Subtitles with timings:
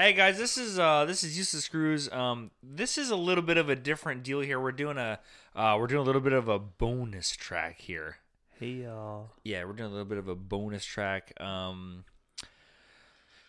[0.00, 2.10] Hey guys, this is uh this is Useless Screws.
[2.10, 4.58] Um, this is a little bit of a different deal here.
[4.58, 5.20] We're doing a
[5.54, 8.16] uh we're doing a little bit of a bonus track here.
[8.58, 9.32] Hey y'all.
[9.44, 11.38] Yeah, we're doing a little bit of a bonus track.
[11.38, 12.04] Um,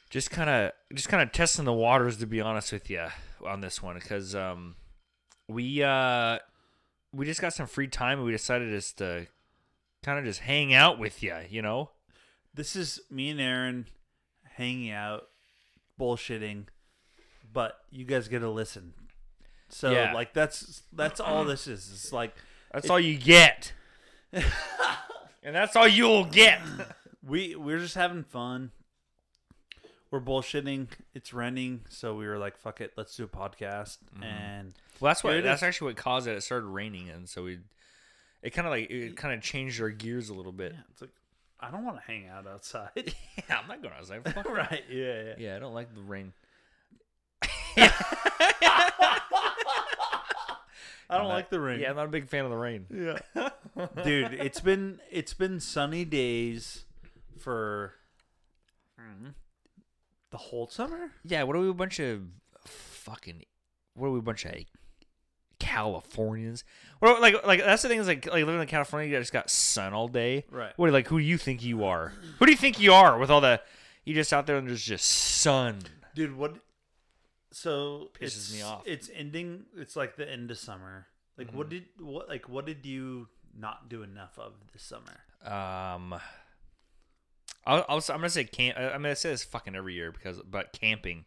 [0.10, 3.08] just kind of just kind of testing the waters to be honest with you
[3.46, 4.76] on this one because um
[5.48, 6.38] we uh
[7.14, 9.26] we just got some free time and we decided just to
[10.04, 11.92] kind of just hang out with you, you know.
[12.54, 13.88] This is me and Aaron
[14.58, 15.30] hanging out,
[16.02, 16.66] bullshitting,
[17.54, 18.94] but you guys get to listen.
[19.70, 20.14] So Yeah.
[20.14, 21.90] like that's that's all this is.
[21.94, 22.34] It's like
[22.74, 23.74] That's all you get.
[24.34, 24.44] and
[25.56, 26.62] that's all you'll get.
[27.24, 28.72] we we're just having fun.
[30.10, 30.88] We're bullshitting.
[31.14, 34.24] It's raining, so we were like, "Fuck it, let's do a podcast." Mm-hmm.
[34.24, 35.68] And Well, that's what Here it that's is.
[35.68, 36.32] actually what caused it.
[36.36, 37.60] It started raining, and so we,
[38.44, 40.74] it kind of like it kind of changed our gears a little bit.
[40.74, 41.12] yeah, it's like
[41.62, 42.90] I don't want to hang out outside.
[43.50, 44.24] Yeah, I'm not going outside.
[44.34, 44.84] Fuck right?
[44.90, 45.34] Yeah, yeah.
[45.38, 46.34] Yeah, I don't like the rain.
[51.12, 51.82] I don't not, like the rain.
[51.82, 52.86] Yeah, I'm not a big fan of the rain.
[52.90, 53.50] Yeah.
[54.04, 56.86] Dude, it's been it's been sunny days
[57.38, 57.94] for
[59.00, 59.30] mm-hmm.
[60.32, 61.12] the whole summer?
[61.24, 62.22] Yeah, what are we a bunch of
[62.66, 63.44] fucking?
[63.94, 64.54] What are we a bunch of
[65.72, 66.64] Californians?
[67.02, 69.50] Are- like like that's the thing is like like living in California, you just got
[69.50, 70.46] sun all day.
[70.52, 70.74] Right.
[70.76, 72.14] What like who do you think you are?
[72.40, 73.62] Who do you think you are with all the?
[74.04, 75.80] You just out there and there's just sun.
[76.16, 76.56] Dude, what
[77.52, 78.84] so Pisses it's, me off.
[78.86, 81.08] It's ending it's like the end of summer.
[81.38, 85.22] Like what did what like what did you not do enough of this summer?
[85.44, 86.14] Um,
[87.66, 88.78] I'll, I'll, I'm gonna say camp.
[88.78, 91.26] I'm gonna say this fucking every year because but camping.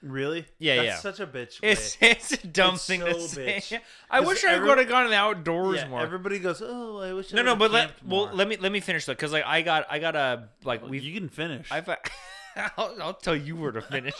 [0.00, 0.46] Really?
[0.60, 0.96] Yeah, That's yeah.
[0.98, 1.58] such a bitch.
[1.62, 2.10] It's way.
[2.10, 3.56] it's a dumb It's thing to so say.
[3.58, 3.80] bitch.
[4.10, 6.00] I wish I every- would have gone to the outdoors yeah, more.
[6.00, 8.46] everybody goes, "Oh, I wish I no, no, would've but let camped well more." let
[8.48, 11.18] me let me finish though because like I got I got a like we you
[11.18, 11.66] can finish.
[11.72, 11.88] I've
[12.76, 14.14] I'll, I'll tell you where to finish.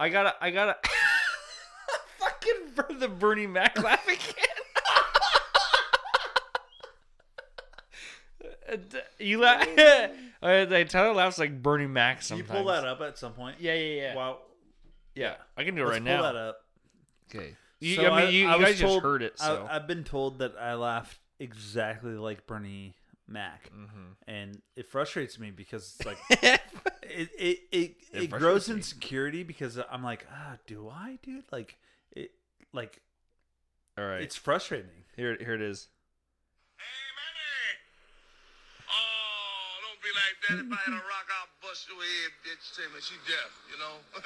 [0.00, 0.76] I gotta I gotta
[2.18, 4.18] fucking the Bernie Mac laugh again.
[8.42, 8.63] Uh, d-
[9.18, 9.66] you laugh.
[10.42, 12.48] like, Tyler laughs like Bernie Mac sometimes.
[12.48, 13.56] you pull that up at some point?
[13.60, 14.14] Yeah, yeah, yeah.
[14.14, 14.38] Wow.
[15.14, 16.22] yeah, I can do it Let's right pull now.
[16.22, 16.56] that up.
[17.34, 17.56] Okay.
[17.80, 19.66] You, So I mean, you, I you was guys just heard it, so.
[19.68, 22.94] I, I've been told that I laugh exactly like Bernie
[23.26, 24.12] Mac, Mm-hmm.
[24.28, 26.60] and it frustrates me because it's like it
[27.02, 28.74] it it, it, It grows frustrates me.
[28.76, 31.44] insecurity because I'm like, ah, do I, dude?
[31.50, 31.76] Like
[32.12, 32.30] it,
[32.72, 33.00] like
[33.98, 34.22] All right.
[34.22, 34.90] it's frustrating.
[35.16, 35.88] here, here it is.
[36.76, 36.84] Hey,
[37.16, 38.88] Manny!
[38.88, 40.58] Oh, don't be like that.
[40.60, 42.62] If I had a rock, I'll bust your head, bitch.
[42.62, 43.94] Say, man, she deaf, you know?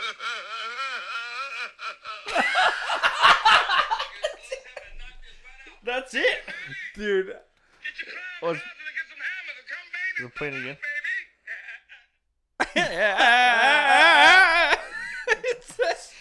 [5.85, 6.41] That's it.
[6.95, 7.35] Dude, Get
[8.05, 10.25] your Oh, out and get some hammers and come, baby.
[10.25, 10.77] We're playing again.
[10.77, 10.85] Baby.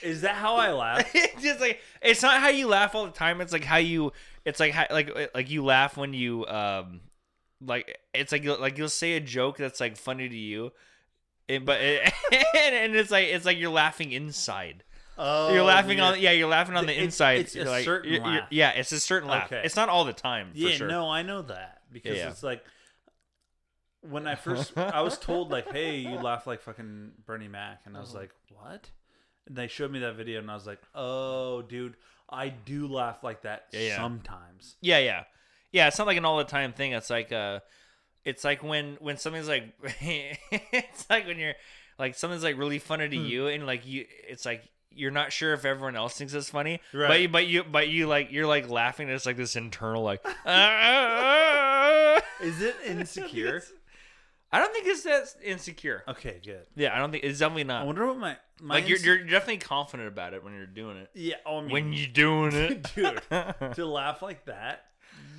[0.03, 1.09] is that how I laugh?
[1.16, 3.41] it's just like it's not how you laugh all the time.
[3.41, 4.12] It's like how you.
[4.46, 7.02] It's like how, like like you laugh when you um
[7.62, 10.72] like it's like you'll- like you'll say a joke that's like funny to you,
[11.50, 12.13] and, but it,
[12.56, 14.84] and it's like it's like you're laughing inside.
[15.19, 17.40] Oh, you're laughing on yeah, you're laughing on the It's- inside.
[17.40, 18.47] it's a You're like- certain you're- you're- laugh.
[18.51, 19.45] yeah, it's a certain laugh.
[19.51, 19.62] Okay.
[19.66, 20.51] It's not all the time.
[20.51, 20.88] For Yeah, sure.
[20.88, 22.29] no, I know that because Yeah.
[22.29, 22.63] it's like
[24.01, 27.95] when I first I was told like, "Hey, you laugh like fucking Bernie Mac," and
[27.95, 28.06] I Uh-huh.
[28.06, 28.91] was like, "What?"
[29.47, 31.95] And they showed me that video, and I was like, "Oh, dude,
[32.29, 33.95] I do laugh like that Yeah, yeah.
[33.95, 35.24] sometimes." Yeah, yeah,
[35.72, 35.88] yeah.
[35.88, 36.94] It's not like an all the time thing.
[36.94, 37.59] It's like uh,
[38.25, 39.63] it's like when when something's like,
[40.01, 41.53] it's like when you're
[42.00, 43.25] like something's like really funny to Hmm.
[43.25, 46.79] you, and like you, it's like you're not sure if everyone else thinks it's funny,
[46.94, 47.07] right.
[47.07, 49.07] but you, but you, but you like you're like laughing.
[49.07, 50.25] And it's like this internal like.
[50.45, 53.61] "Ah." Is it insecure?
[54.51, 56.03] I don't think it's that insecure.
[56.07, 56.66] okay, good.
[56.75, 57.81] Yeah, I don't think it's definitely not.
[57.81, 60.97] I wonder what my, my Like you're you're definitely confident about it when you're doing
[60.97, 61.09] it.
[61.16, 61.35] yeah.
[61.45, 63.22] Oh, I mean, When you're doing it, dude,
[63.75, 64.85] to laugh like that,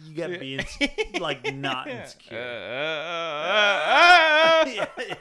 [0.08, 0.78] you gotta be ins-
[1.20, 2.38] like not Uh, insecure.
[2.38, 4.68] uh, uh, uh.
[4.68, 5.14] Yeah, yeah.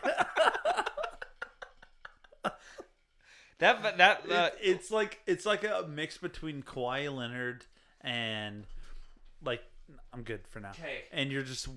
[3.59, 7.65] That that uh, It- it's like it's like a mix between Kawhi Leonard
[8.01, 8.65] and
[9.43, 9.61] like
[10.13, 10.71] I'm good for now.
[10.71, 11.03] Okay.
[11.11, 11.67] And you're just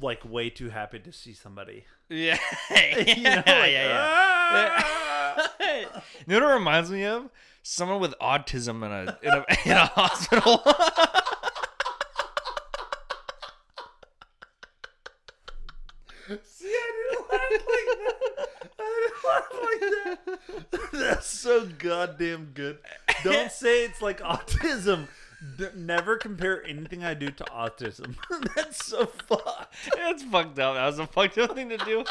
[0.00, 1.84] like way too happy to see somebody.
[2.08, 2.36] yeah,
[2.70, 5.80] You know, yeah, like, yeah, "Ah!" yeah.
[5.80, 5.86] you
[6.26, 7.28] know what it reminds me of?
[7.62, 10.62] Someone with autism in a in a, in a hospital.
[16.44, 18.08] See, I didn't laugh like that.
[19.62, 20.38] Like that.
[20.92, 22.78] That's so goddamn good.
[23.24, 25.08] Don't say it's like autism.
[25.58, 28.14] D- never compare anything I do to autism.
[28.56, 29.74] That's so fucked.
[29.96, 30.74] That's fucked up.
[30.74, 32.04] That was a fucked up thing to do.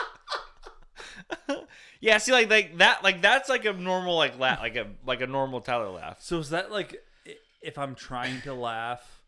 [1.99, 5.21] Yeah, see, like like that, like that's like a normal like laugh, like a like
[5.21, 6.17] a normal Tyler laugh.
[6.19, 7.03] So is that like
[7.61, 9.20] if I'm trying to laugh,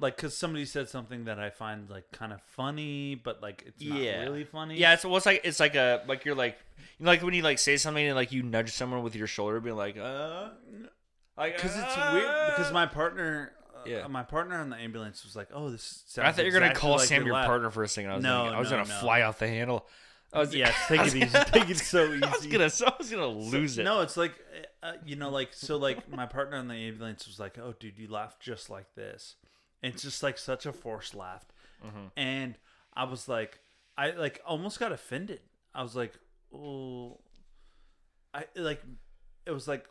[0.00, 3.82] like because somebody said something that I find like kind of funny, but like it's
[3.84, 4.22] not Yeah.
[4.22, 4.76] really funny.
[4.78, 6.58] Yeah, it's what's like it's like a like you're like
[6.98, 9.26] you know, like when you like say something and like you nudge someone with your
[9.26, 10.48] shoulder, being like, uh,
[11.36, 12.50] like because it's "Uh." weird.
[12.56, 14.06] Because my partner, uh, Yeah.
[14.06, 16.66] my partner on the ambulance was like, "Oh, this." Sounds I thought you were gonna
[16.66, 18.10] exactly call like Sam your laugh." partner for a second.
[18.10, 18.94] I was No, like, I was no, gonna no.
[19.00, 19.86] fly off the handle.
[20.34, 21.38] I was Yes, take I it easy.
[21.52, 22.22] Take it so easy.
[22.24, 23.84] I was gonna, I was gonna lose it.
[23.84, 24.32] No, it's like,
[24.82, 27.98] uh, you know, like so, like my partner on the ambulance was like, "Oh, dude,
[27.98, 29.36] you laugh just like this."
[29.82, 31.44] And it's just like such a forced laugh,
[31.84, 32.06] Mm-hmm.
[32.16, 32.54] and
[32.94, 33.58] I was like,
[33.98, 35.40] I like almost got offended.
[35.74, 36.12] I was like,
[36.54, 37.18] "Oh,
[38.32, 38.80] I like."
[39.46, 39.84] It was like,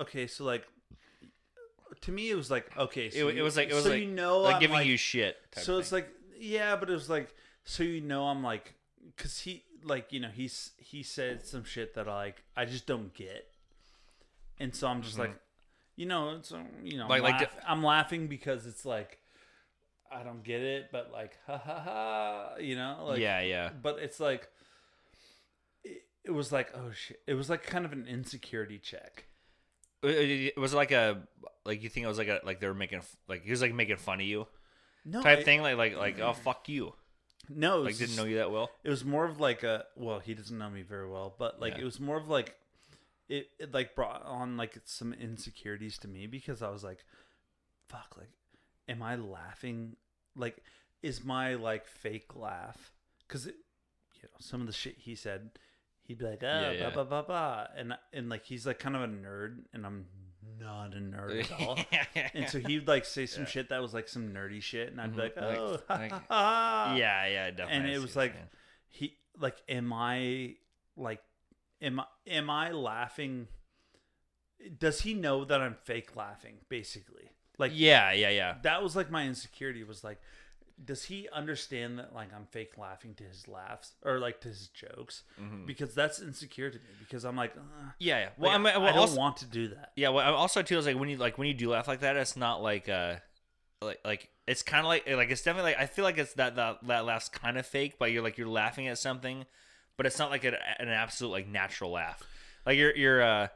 [0.00, 0.64] okay, so like,
[2.00, 4.00] to me, it was like, okay, so it, it was like it was so like
[4.00, 5.36] you know, like I'm, giving like- you shit.
[5.58, 6.08] so it's like
[6.38, 7.32] yeah but it was like
[7.64, 8.74] so you know i'm like
[9.14, 12.86] because he like you know he's he said some shit that I like i just
[12.86, 13.46] don't get
[14.58, 15.32] and so i'm just like
[15.96, 17.06] you know it's um, you know.
[17.08, 19.18] Like- I'm, like laugh- I'm laughing because it's like
[20.12, 23.70] i don't get it but like ha ha ha you know like yeah, yeah.
[23.82, 24.48] but it's like
[25.82, 29.24] it, it was like oh shit it was like kind of an insecurity check
[30.02, 31.22] It, it was like a
[31.64, 33.74] like you think it was like a like they were making like he was like
[33.74, 34.46] making fun of you
[35.04, 36.92] no type it- thing like like like oh fuck you
[37.48, 38.70] no like didn't know you that well.
[38.84, 41.74] it was more of like a well he doesn't know me very well but like
[41.74, 41.80] Yeah.
[41.82, 42.54] it was more of like
[43.28, 47.04] it, it like brought on like some insecurities to me because i was like
[47.88, 48.30] fuck like
[48.88, 49.96] am i laughing
[50.36, 50.58] like
[51.02, 52.92] is my like fake laugh
[53.26, 53.54] because it
[54.14, 55.50] you know some of the shit he said
[56.02, 56.90] he'd be like ah Yeah, yeah.
[56.90, 60.06] blah blah blah blah and and like he's like kind of a nerd and i'm
[60.60, 61.78] not a nerd at all
[62.34, 65.14] and so he'd like say some shit that was like some nerdy shit and i'd
[65.16, 65.36] be like.
[65.36, 67.76] Like- oh like- ha." yeah, yeah, definitely.
[67.76, 68.34] and it was like
[68.88, 70.54] he like am i
[70.96, 71.20] like
[71.84, 73.48] am i am i laughing
[74.78, 78.54] does he know that i'm fake laughing basically like yeah, yeah, yeah.
[78.62, 80.20] that was like my insecurity was like
[80.84, 84.68] does he understand that like i'm fake laughing to his laughs or like to his
[84.68, 85.22] jokes
[85.66, 87.60] because that's insecure to me because i'm like uh,
[88.00, 88.28] Yeah, yeah.
[88.36, 90.08] Well, like, I mean, well, I don't also, want to do that yeah.
[90.08, 92.36] Well, also too is like when you like when you do laugh like that, it's
[92.36, 93.16] not like uh,
[93.80, 96.56] like like it's kind of like like it's definitely like I feel like it's that
[96.56, 99.46] that that laugh's kind of fake, but you're like you're laughing at something,
[99.96, 102.22] but it's not like an, an absolute like natural laugh.
[102.66, 103.48] Like you're you're uh,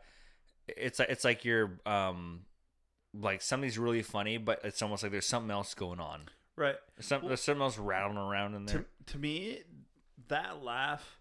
[0.69, 2.40] it's like it's like you're um,
[3.14, 6.23] like something's really funny, but it's almost like there's something else going on.
[6.56, 8.79] right There's, some, there's something else rattling around in there.
[9.06, 9.61] to, to me
[10.29, 11.19] that laugh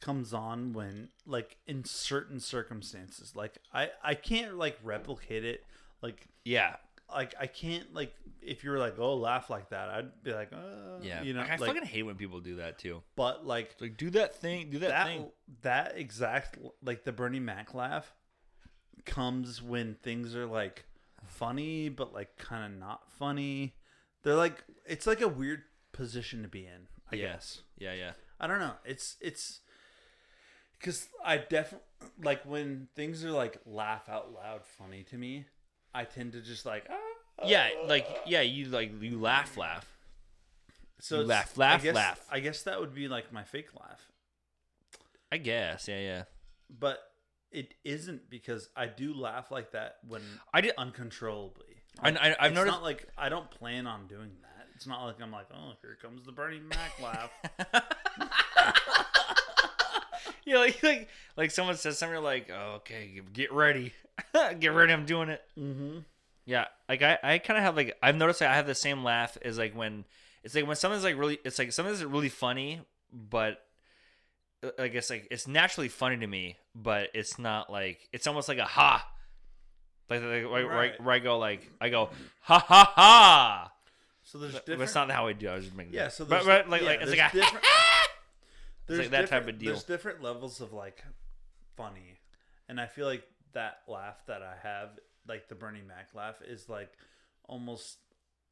[0.00, 5.64] comes on when like in certain circumstances like i i can't like replicate it
[6.04, 6.76] like yeah,
[7.12, 10.98] like i can't like if you're like oh laugh like that i'd be like uh,
[11.02, 11.22] yeah.
[11.22, 13.02] you know Like, I like, fucking hate when people do that too.
[13.16, 15.26] but like It's like do that thing, do that, that thing.
[15.62, 18.14] that exact like the bernie mac laugh
[19.04, 20.84] comes when things are like
[21.26, 23.74] funny but like kind of not funny
[24.22, 25.62] they're like it's like a weird
[25.92, 27.32] position to be in i Yeah.
[27.32, 28.12] guess Yeah, yeah.
[28.40, 28.74] I don't know.
[28.84, 29.60] It's it's
[30.78, 31.86] because I definitely
[32.22, 35.46] like when things are like laugh out loud funny to me.
[35.94, 37.46] I tend to just like ah.
[37.46, 39.86] Yeah, like yeah, you like you laugh, laugh.
[41.00, 42.26] so you laugh, laugh, I guess, laugh.
[42.30, 44.06] I guess that would be like my fake laugh,
[45.32, 46.22] I guess, yeah, yeah.
[46.70, 47.00] but
[47.50, 50.22] it isn't because I do laugh like that when
[50.52, 50.74] I did.
[50.76, 51.82] uncontrollably.
[52.00, 52.66] I, I, I've it's noticed.
[52.66, 54.66] not like I don't plan on doing that.
[54.74, 57.30] It's not like I'm like, oh, here comes the Bernie Mac laugh.
[60.44, 63.92] yeah, like, like like someone says something you're like, oh, okay, get ready,
[64.60, 64.92] get ready.
[64.92, 65.42] I'm doing it.
[65.58, 65.98] mm-hmm.
[66.46, 69.02] Yeah, like I, I kind of have like I've noticed that I have the same
[69.02, 70.04] laugh as like when
[70.42, 73.58] it's like when something's like really it's like something's really funny, but
[74.62, 78.48] uh, I guess like it's naturally funny to me, but it's not like it's almost
[78.48, 79.08] like a ha.
[80.10, 81.00] Like, like where, where, I, Right.
[81.02, 82.10] where I go like I go
[82.42, 83.72] ha ha ha.
[84.22, 84.80] So there's But different.
[84.80, 85.48] That's not how I do.
[85.48, 85.94] I was just making.
[85.94, 87.64] Yeah, so there's, but like yeah, like it's like a different.
[88.86, 89.72] There's like that type of deal.
[89.72, 91.02] There's different levels of like
[91.74, 92.18] funny,
[92.68, 93.22] and I feel like
[93.54, 94.90] that laugh that I have,
[95.26, 96.92] like the Bernie Mac laugh, is like
[97.48, 97.98] almost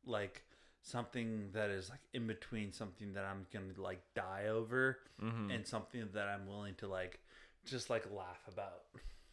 [0.05, 0.43] like
[0.83, 5.55] something that is like in between something that I'm gonna like die over Mhm.
[5.55, 7.21] and something that I'm willing to like
[7.65, 8.83] just like laugh about.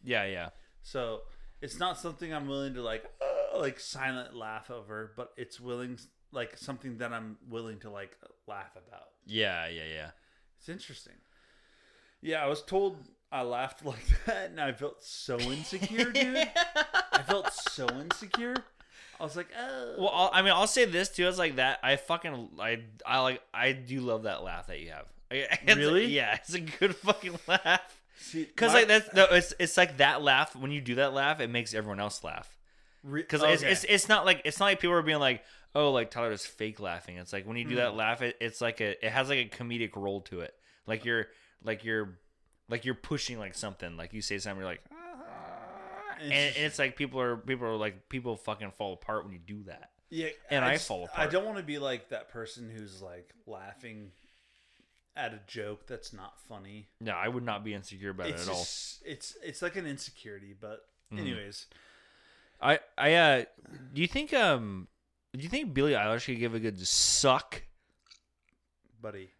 [0.04, 0.50] yeah yeah
[0.82, 1.22] So
[1.60, 5.98] it's not something I'm willing to like uh, like silent laugh over, but it's willing
[6.32, 9.08] like something that I'm willing to like laugh about.
[9.26, 10.10] yeah yeah yeah.
[10.58, 11.14] It's interesting.
[12.22, 16.48] Yeah, I was told I laughed like that, and I felt so insecure, dude.
[17.12, 18.56] I felt so insecure.
[19.18, 19.94] I was like, oh.
[19.98, 21.28] Well, I'll, I mean, I'll say this too.
[21.28, 21.78] It's like that.
[21.82, 25.06] I fucking I I like I do love that laugh that you have.
[25.30, 26.06] It's- Really?
[26.06, 28.00] yeah, it's a good fucking laugh.
[28.34, 30.56] Because like that's no, it's it's like that laugh.
[30.56, 32.56] When you do that laugh, it makes everyone else laugh.
[33.10, 33.72] Because it's, okay.
[33.72, 35.42] it's it's not like it's not like people are being like,
[35.74, 37.16] oh, like Tyler is fake laughing.
[37.16, 37.76] It's like when you do Hmm.
[37.76, 40.52] that laugh, it, it's like a it has like a comedic role to it.
[40.86, 41.28] Like you're
[41.64, 42.18] like you're
[42.70, 43.96] like you're pushing like something.
[43.96, 44.82] Like you say something, you're like,
[46.22, 49.38] and, and it's like people are people are like people fucking fall apart when you
[49.38, 49.90] do that.
[50.10, 51.28] Yeah, And I just- fall apart.
[51.28, 54.10] I don't want to be like that person who's like laughing
[55.16, 56.88] at a joke that's not funny.
[57.00, 58.60] No, I would not be insecure about it's it at all.
[59.04, 61.22] it's it's like an insecurity, but Mm-hmm.
[61.26, 61.66] anyways,
[62.60, 63.44] I I uh,
[63.92, 64.86] do you think um,
[65.36, 67.62] do you think Billie Eilish could give a good suck?
[69.02, 69.30] buddy,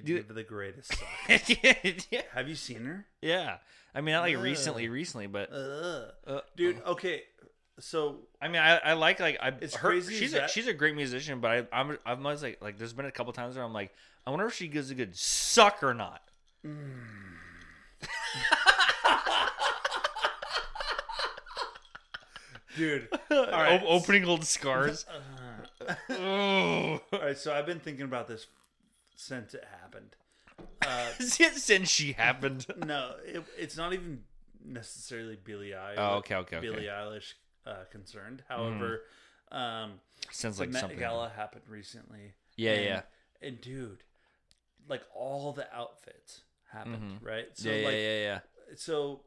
[0.00, 0.94] she Do- gave the greatest.
[2.10, 3.06] Yeah, Have you seen her?
[3.22, 3.56] yeah.
[3.94, 4.42] I mean, not like Ugh.
[4.42, 7.22] recently, recently, but Uh, uh, dude, okay,
[7.80, 9.52] so I mean, I, I like like I.
[9.60, 12.24] It's her, crazy She's is a, that- she's a great musician, but I, I'm I'm
[12.26, 13.94] always like like there's been a couple times where I'm like
[14.26, 16.20] I wonder if she gives a good suck or not.
[22.76, 23.82] dude, All right.
[23.86, 25.06] opening old scars.
[26.10, 28.46] all right, so I've been thinking about this
[29.16, 30.14] since it happened.
[30.80, 32.64] Uh, Since she happened.
[32.86, 34.22] no, it, it's not even
[34.64, 35.94] necessarily Billie Eilish.
[35.98, 36.66] Oh, okay, okay, okay.
[36.66, 37.34] Billie Eilish
[37.66, 38.42] uh, concerned.
[38.48, 39.02] However,
[39.52, 39.94] um,
[40.30, 40.98] Sounds like Met something.
[40.98, 42.32] Gala happened recently.
[42.56, 43.02] Yeah, and, yeah.
[43.42, 43.98] And dude,
[44.88, 46.40] like all the outfits
[46.72, 47.46] happened, right?
[47.54, 47.78] So Mm-hmm.
[47.80, 48.38] yeah, like, yeah, yeah, yeah.
[48.76, 49.20] so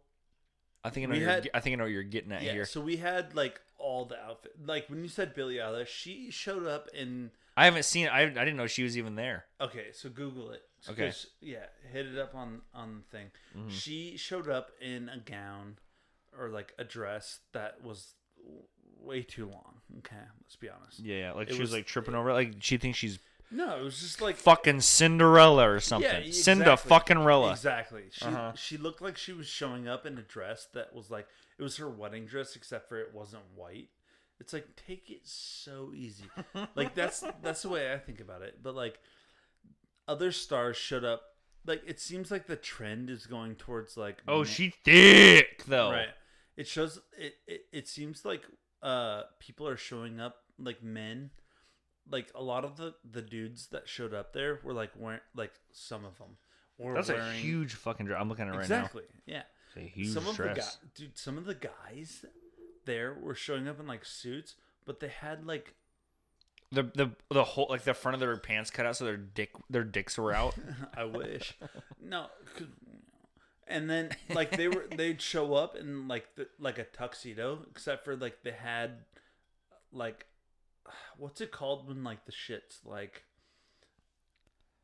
[0.83, 1.15] I think I know.
[1.19, 2.65] You're, had- I think I know what you're getting at yeah, here.
[2.65, 4.53] so we had like all the outfit.
[4.65, 7.31] Like when you said Billie Eilish, she showed up in.
[7.57, 8.07] I haven't seen.
[8.07, 9.45] I I didn't know she was even there.
[9.59, 10.61] Okay, so Google it.
[10.89, 11.07] Okay.
[11.07, 13.31] 'Cause, Yeah, hit it up on on the thing.
[13.57, 13.69] Mm-hmm.
[13.69, 15.77] She showed up in a gown
[16.37, 18.63] or like a dress that was w-
[19.01, 19.81] way too long.
[19.99, 20.99] Okay, let's be honest.
[20.99, 21.31] Yeah, yeah.
[21.33, 22.31] Like It she was, was- like tripping over.
[22.31, 23.19] Like she thinks she's
[23.51, 26.23] No, it was just like fucking Cinderella or something.
[26.27, 26.89] Yeah, Cinda exactly.
[26.89, 27.51] fucking Rella.
[27.51, 28.03] Exactly.
[28.11, 28.53] She Uh-huh.
[28.55, 31.27] she looked like she was showing up in a dress that was like
[31.59, 33.89] it was her wedding dress, except for it wasn't white.
[34.39, 36.23] It's like take it so easy.
[36.75, 38.59] like that's that's the way I think about it.
[38.63, 38.99] But like
[40.07, 41.21] other stars showed up.
[41.65, 45.91] Like it seems like the trend is going towards like Oh, men- she thick though.
[45.91, 46.07] right.
[46.55, 47.61] It shows it, it.
[47.73, 48.43] It seems like
[48.81, 51.31] uh people are showing up like men.
[52.09, 55.51] Like a lot of the the dudes that showed up there were like weren't like
[55.73, 56.37] some of them
[56.77, 58.17] were That's wearing a huge fucking dress.
[58.19, 58.77] I'm looking at it right now.
[58.77, 59.37] exactly yeah.
[59.39, 59.43] now.
[59.43, 59.57] It's a huge
[60.05, 62.25] some of the guys, dude, some of the guys
[62.85, 65.73] there were showing up in like suits, but they had like
[66.71, 69.51] the the the whole like the front of their pants cut out so their dick
[69.69, 70.55] their dicks were out.
[70.97, 71.57] I wish
[72.01, 72.27] No.
[73.67, 78.05] And then like they were they'd show up in like the, like a tuxedo, except
[78.05, 79.03] for like they had
[79.91, 80.25] like
[81.17, 83.23] what's it called when like the shits like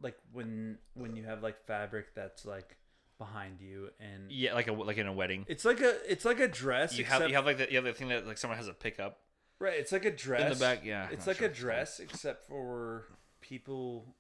[0.02, 2.78] like when when you have like fabric that's like
[3.18, 5.46] behind you and yeah, like a like in a wedding.
[5.48, 7.86] it's like a it's like a dress You have you have like the you have
[7.86, 9.20] the thing that like someone has a pickup.
[9.58, 12.46] Right, it's like a dress in the back, yeah, It's like sure a dress, except
[12.48, 13.06] for
[13.40, 14.16] people.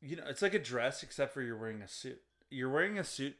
[0.00, 2.20] You know, it's like a dress, except for you're wearing a suit.
[2.50, 3.36] You're wearing a suit,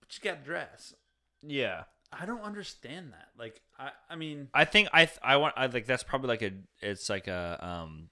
[0.00, 0.94] but you got a dress.
[1.42, 1.84] Yeah.
[2.12, 3.28] I don't understand that.
[3.38, 6.42] Like, I, I mean, I think I th- I want I like that's probably like
[6.42, 8.08] a it's like a um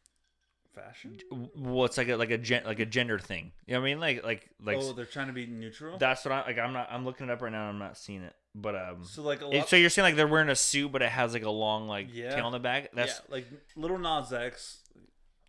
[0.75, 1.19] fashion.
[1.57, 3.53] well it's like a like a gen, like a gender thing.
[3.67, 4.01] You know what I mean?
[4.01, 5.99] Like like like oh, they're trying to be neutral.
[5.99, 7.97] that's what I like I'm not I'm looking it up right now and I'm not
[7.97, 8.35] seeing it.
[8.55, 11.03] But um so like a it- so you're saying like they're wearing a suit but
[11.03, 12.35] it has like a long like Yeah.
[12.35, 12.91] tail on the back?
[12.95, 14.81] That's yeah, like Little Nas X,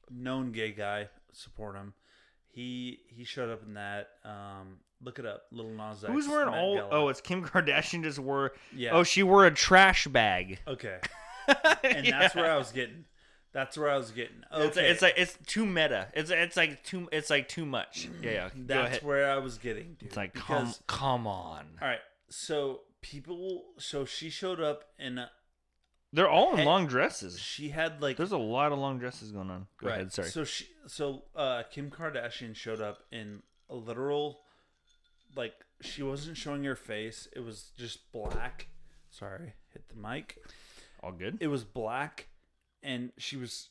[0.10, 1.94] known gay guy, support him.
[2.50, 4.10] He he showed up in that.
[4.24, 6.14] Um, look it up, Little Nas X.
[6.14, 6.76] Who's wearing all?
[6.76, 6.90] Gala.
[6.92, 8.04] Oh, it's Kim Kardashian.
[8.04, 8.54] Just wore.
[8.76, 8.92] Yeah.
[8.92, 10.60] Oh, she wore a trash bag.
[10.68, 11.00] okay.
[11.84, 13.04] And that's where I was getting.
[13.54, 14.44] That's where I was getting.
[14.52, 14.66] Okay.
[14.66, 16.08] It's, it's like it's too meta.
[16.16, 18.10] It's it's like too it's like too much.
[18.22, 18.50] Yeah, yeah.
[18.56, 20.08] That's where I was getting, dude.
[20.08, 21.66] It's like come because come on.
[21.82, 25.26] all right, so people, so she showed up and uh,
[26.12, 27.40] They're all in long dresses.
[27.40, 29.68] she had like There's a lot of long dresses going on.
[29.78, 29.96] Go right.
[29.98, 30.14] ahead.
[30.14, 30.30] Sorry.
[30.30, 34.40] So she, so uh, Kim Kardashian showed up in a literal,
[35.36, 37.28] like she wasn't showing her face.
[37.36, 38.68] It was just black.
[39.12, 40.40] Sorry, hit the mic.
[41.04, 41.38] all good.
[41.40, 42.30] It was black,
[42.84, 43.70] and she was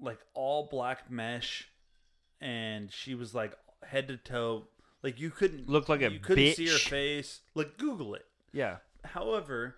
[0.00, 1.68] like all black mesh,
[2.40, 3.54] and she was like
[3.86, 4.66] head to toe.
[5.02, 7.40] Like you couldn't look like a you couldn't see her face.
[7.54, 8.26] Like Google it.
[8.52, 8.76] yeah.
[9.04, 9.76] However,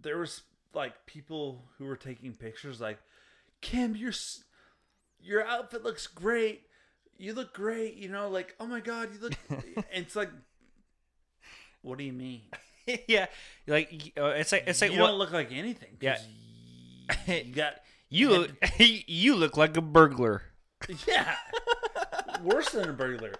[0.00, 0.42] there was
[0.74, 2.98] like people who were taking pictures like,
[3.60, 4.12] Kim, your
[5.20, 6.62] your outfit looks great.
[7.16, 7.94] You look great.
[7.94, 9.34] You know, like oh my god, you look.
[9.48, 10.30] and it's like,
[11.82, 12.42] what do you mean?
[13.06, 13.26] yeah.
[13.66, 15.96] Like uh, it's like it's like you what don't look like anything.
[16.00, 16.18] Yeah.
[17.28, 17.74] Y- you got
[18.08, 18.50] you look.
[18.78, 20.42] you look like a burglar.
[21.06, 21.34] yeah.
[22.42, 23.32] worse than a burglar.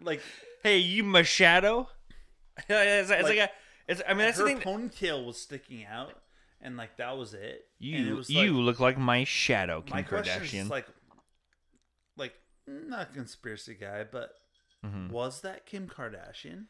[0.00, 0.20] Like
[0.62, 1.88] Hey, you my shadow.
[2.68, 3.50] it's, like, it's like Like, a.
[3.88, 4.02] It's.
[4.06, 4.60] I mean, that's her the thing.
[4.60, 6.12] ponytail was sticking out,
[6.60, 7.64] and like that was it.
[7.80, 10.68] and it You was you like, look like my shadow, Kim my Kardashian.
[10.70, 10.86] like,
[12.16, 12.34] like
[12.66, 14.34] not a conspiracy guy, but
[14.84, 15.10] Mm-hmm.
[15.10, 16.64] was that Kim Kardashian?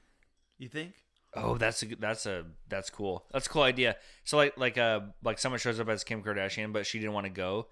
[0.59, 0.93] You think?
[1.35, 3.25] Oh, that's a good- that's a that's cool.
[3.33, 3.97] That's a cool idea.
[4.25, 7.27] So like like uh like someone shows up as Kim Kardashian, but she didn't want
[7.27, 7.69] to go.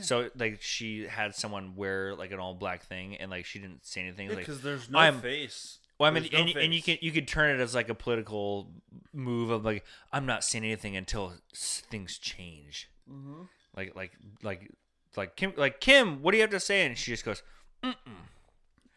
[0.00, 3.84] So like she had someone wear like an all black thing, and like she didn't
[3.84, 4.28] say anything.
[4.28, 5.78] like Because there's no I'm- face.
[5.98, 7.72] Well, I mean, There's no and, you- and you can you could turn it as
[7.74, 8.72] like a political
[9.12, 12.90] move of like I'm not saying anything until things change.
[13.08, 13.42] Mm-hmm.
[13.76, 14.70] Like like like
[15.16, 16.84] like Kim like Kim, what do you have to say?
[16.86, 17.42] And she just goes,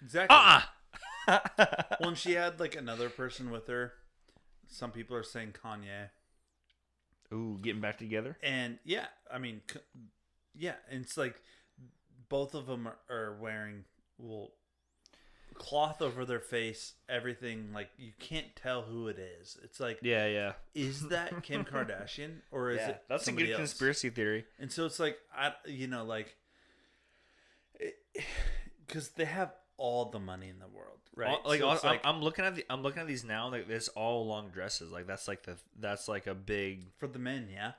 [0.02, 0.36] exactly.
[0.38, 0.62] uh
[1.28, 1.40] uh
[2.00, 3.94] When she had like another person with her,
[4.70, 6.10] some people are saying Kanye,
[7.34, 8.38] Ooh, getting back together.
[8.44, 9.62] and yeah, I mean,
[10.56, 11.42] yeah, and it's like
[12.30, 13.86] both of them are, are wearing
[14.18, 14.52] well
[15.56, 17.70] cloth over their face, everything.
[17.74, 19.58] Like you can't tell who it is.
[19.64, 22.90] It's like, Yeah, yeah, is that Kim Kardashian or is yeah.
[22.90, 23.58] it That's a good else?
[23.58, 24.46] conspiracy theory.
[24.60, 26.36] And so it's like I, you know, like,
[28.86, 31.30] because they have all the money in the world, right?
[31.30, 33.50] All- like, So all- it's I'm, I'm looking at the I'm looking at these now.
[33.50, 34.92] Like this all long dresses.
[34.92, 36.86] Like that's like the that's like a big.
[36.98, 37.74] for the men, yeah,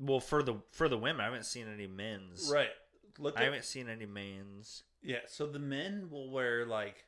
[0.00, 2.50] Well, for the for the women, I haven't seen any men's.
[2.52, 2.70] right.
[3.18, 4.82] Look, I at, haven't seen any men's.
[5.02, 5.20] yeah.
[5.26, 7.04] So the men will wear like,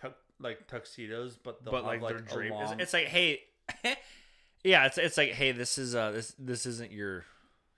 [0.00, 2.54] tuck like tuxedos, but but like, like, draped.
[2.60, 3.42] It's, long- it's like, hey,
[4.64, 7.24] yeah, it's it's like, hey, this is uh this this isn't your,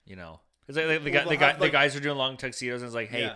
[0.05, 2.17] you know, it's like, like the Well, guy, the guy have, the guys are doing
[2.17, 3.35] long tuxedos, and it's like, hey, Yeah.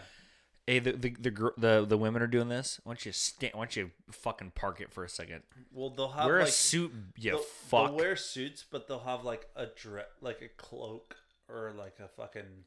[0.67, 2.79] Hey, the the the, the the women are doing this.
[2.83, 3.53] Why don't you stand?
[3.53, 5.43] Why don't you fucking park it for a second?
[5.71, 7.89] Well, they'll have Wear like a suit, you they'll, fuck.
[7.89, 11.17] They'll wear suits, but they'll have like a dress, like a cloak
[11.47, 12.65] or like a fucking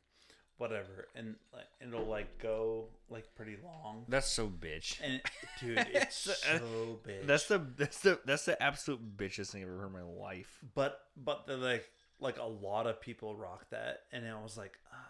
[0.58, 4.04] whatever, and like it'll like go like pretty long.
[4.08, 5.00] That's so bitch.
[5.02, 5.20] And
[5.60, 7.26] dude, it's so bitch.
[7.26, 10.58] That's the that's the that's the absolute bitchest thing I've ever heard in my life.
[10.74, 11.88] but but the like
[12.20, 15.00] like a lot of people rock that, and I was like, like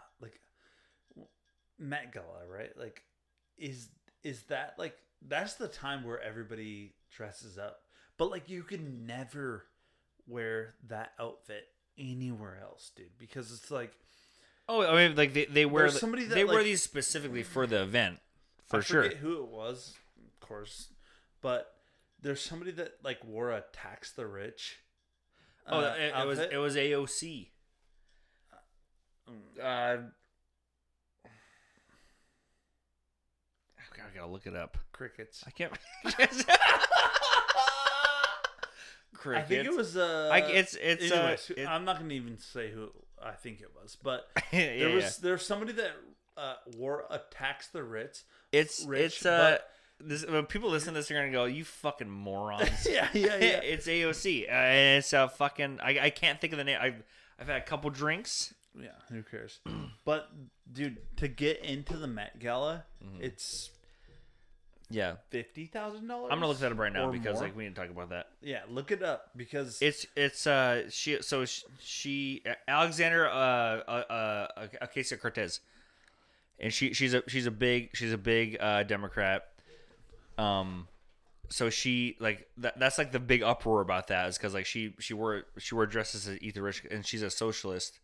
[1.79, 2.71] Met Gala, right?
[2.77, 3.03] Like,
[3.57, 3.89] is
[4.23, 4.95] is that like
[5.27, 7.81] that's the time where everybody dresses up,
[8.17, 9.65] but like you can never
[10.27, 11.65] wear that outfit
[11.97, 13.93] anywhere else, dude, because it's like
[14.69, 17.81] Oh, I mean, like they, they wear somebody that, they wear these specifically for the
[17.81, 18.19] event,
[18.67, 19.03] for I sure.
[19.03, 19.95] forget who it was,
[20.27, 20.89] of course,
[21.41, 21.73] but
[22.21, 24.77] there's somebody that like wore a tax the rich.
[25.67, 27.47] Oh, uh, it, it was it was AOC.
[29.61, 29.97] Uh,
[34.01, 34.77] I gotta look it up.
[34.91, 35.43] crickets.
[35.47, 35.71] I can't.
[39.13, 39.43] Crickets.
[39.45, 39.97] I think it was.
[39.97, 42.89] Uh, I- it's- it's, uh, anyways, who- it- I'm not gonna even say who
[43.21, 45.09] I think it was, but yeah, there was yeah.
[45.21, 45.91] there's somebody that
[46.37, 48.23] uh, wore a tax the Ritz.
[48.51, 49.57] It's rich, it's uh.
[50.01, 53.59] This, when people listen to this, they're gonna go, "You fucking morons!" yeah, yeah, yeah.
[53.61, 54.47] it's AOC.
[54.47, 55.79] Uh, and it's a fucking.
[55.83, 56.77] I, I can't think of the name.
[56.81, 57.03] I've
[57.37, 58.53] I've had a couple drinks.
[58.79, 59.59] yeah, who cares?
[60.05, 60.29] but
[60.71, 63.21] dude, to get into the Met Gala, Mm-hmm.
[63.23, 63.71] it's
[64.91, 66.29] Yeah, fifty thousand dollars.
[66.31, 67.43] I'm gonna look that up right now or because more.
[67.43, 68.27] like we need to talk about that.
[68.41, 73.31] yeah, look it up because It's it's uh she so sh- she Alexander uh
[73.87, 75.59] uh, uh Ocasio Cortez,
[76.59, 79.45] and she she's a she's a big she's a big uh Democrat.
[80.39, 80.87] Um,
[81.49, 84.95] so she like that that's like the big uproar about that is because like she
[84.99, 87.99] she wore she wore dresses as Ether Rich and she's a socialist,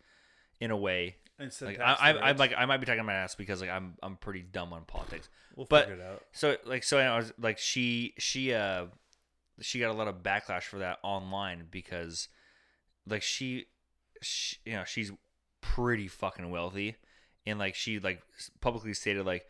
[0.59, 1.15] in a way.
[1.39, 3.69] It's a Like I, I, I'm like I might be talking my ass because like
[3.69, 5.29] I'm I'm pretty dumb on politics.
[5.55, 6.23] we'll but- figure it out.
[6.31, 8.85] So like so I was like she she uh
[9.61, 12.27] she got a lot of backlash for that online because
[13.07, 13.65] like she,
[14.21, 15.11] she you know she's
[15.61, 16.95] pretty fucking wealthy
[17.45, 18.21] and like she like
[18.61, 19.45] publicly stated like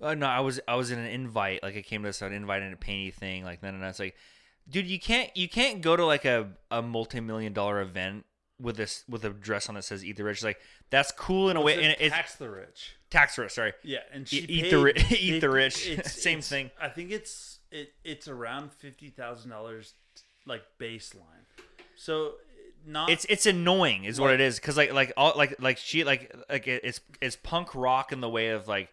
[0.00, 2.32] oh, no I was I was in an invite like I came to this an
[2.32, 4.16] invite and a pay anything like no no it's like
[4.68, 8.24] dude you can't you can't go to like a a multi-million dollar event
[8.60, 10.58] with this with a dress on that says eat the rich like
[10.90, 12.94] that's cool in a way and it's tax the rich.
[13.10, 15.88] tax rich sorry Yeah, and she Eat- paid, the ri- eat the it- rich.
[15.88, 16.70] it's- Same it's- thing.
[16.80, 19.94] I think it's it it's around fifty thousand dollars,
[20.46, 21.44] like baseline.
[21.96, 22.34] So
[22.86, 26.04] not it's it's annoying is what it is because like like all like like she
[26.04, 28.90] like like it's it's punk rock in the way of like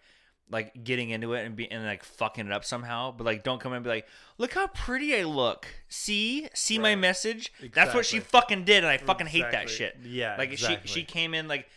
[0.52, 3.60] like getting into it and be and like fucking it up somehow but like don't
[3.62, 4.08] come in and be like
[4.38, 6.96] look how pretty i look see see my Right.
[7.00, 10.88] message that's what she fucking did and i fucking hate that shit Yeah, like exactly.
[10.88, 11.68] she she came in like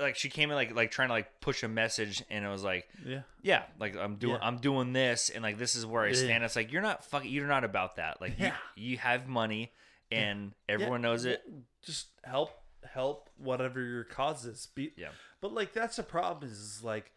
[0.00, 2.64] like she came in like like trying to like push a message and it was
[2.64, 3.20] like yeah.
[3.42, 4.46] yeah like i'm doing Yeah.
[4.46, 6.14] i'm doing this and like this is where i Yeah.
[6.14, 8.54] stand it's like you're not fucking you're not about that like Yeah.
[8.74, 9.72] you, you have money
[10.10, 11.42] and everyone knows it
[11.84, 12.50] Just help
[12.94, 14.68] help whatever your cause is.
[14.74, 15.08] Be, Yeah.
[15.40, 17.10] But like that's the problem is, is like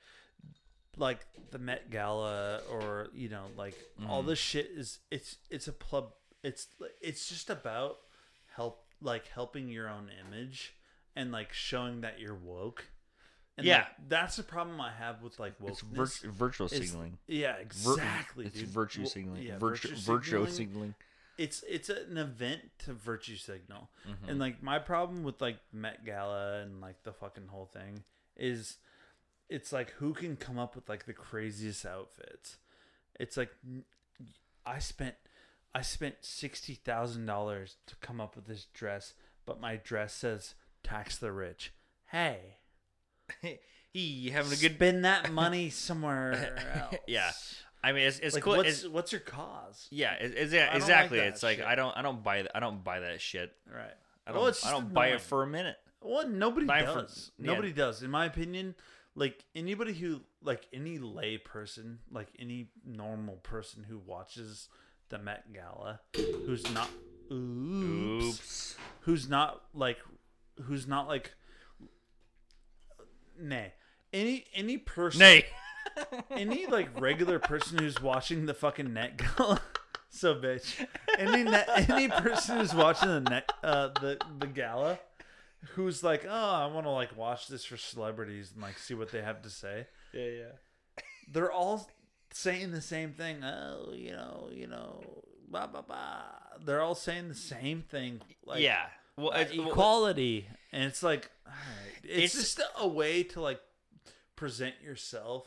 [0.97, 3.75] like the Met Gala or you know like
[4.07, 6.11] all this shit is it's it's a plub
[6.43, 6.67] it's
[7.01, 7.97] it's just about
[8.55, 10.73] help like helping your own image
[11.15, 12.89] and like showing that you're woke.
[13.57, 13.77] And Yeah.
[13.79, 16.01] like, that's the problem I have with like wokeness.
[16.01, 17.17] It's vir- virtual signaling.
[17.27, 18.45] Yeah, Vir- exactly.
[18.45, 18.69] it's dude.
[18.69, 19.43] virtue signaling.
[19.43, 20.95] yeah, virtue, virtue virtue signaling signaling.
[21.37, 24.29] it's it's an event to virtue signal Mm-hmm.
[24.29, 28.03] and like my problem with like met gala and like the fucking whole thing
[28.37, 28.77] is
[29.49, 32.57] it's like who can come up with like the craziest outfits
[33.19, 33.51] it's like
[34.65, 35.15] I spent
[35.73, 39.13] i spent $60000 to come up with this dress
[39.45, 41.73] but my dress says tax the rich
[42.07, 42.57] hey
[43.93, 44.75] he having a good.
[44.75, 47.31] spend that money somewhere else Yeah.
[47.81, 48.57] I mean, it's it's like cool.
[48.57, 51.19] what's It's, what's your cause yeah, it, it's, like exactly.
[51.19, 51.65] that it's like shit.
[51.65, 53.53] I don't I don't buy th- I don't buy that shit.
[53.73, 53.93] right
[54.27, 55.15] I don't it's I don't buy annoying.
[55.15, 55.77] it for a minute.
[56.01, 57.31] Well, nobody Buy for- does.
[57.39, 57.45] yeah.
[57.53, 58.75] Nobody does, in my opinion.
[59.19, 64.69] Like anybody who, like any lay person, like any normal person who watches
[65.09, 65.99] the Met Gala,
[66.45, 66.87] who's not,
[67.29, 68.75] oops, Oops.
[69.01, 69.97] who's not like,
[70.63, 71.33] who's not like,
[73.37, 73.73] nay,
[74.13, 75.45] any any person, Nay.
[76.31, 79.59] any like regular person who's watching the fucking net gala
[80.09, 80.85] so bitch
[81.17, 84.99] any net, any person who's watching the net uh the the gala
[85.75, 89.11] who's like oh i want to like watch this for celebrities and like see what
[89.11, 91.01] they have to say Yeah, yeah.
[91.31, 91.89] they're all
[92.31, 96.21] saying the same thing oh you know you know blah blah blah
[96.63, 98.85] they're all saying the same thing like yeah.
[99.17, 101.55] Well, uh, it's, well, equality and it's like right.
[102.03, 103.59] it's, It's- just a way to like
[104.35, 105.45] present yourself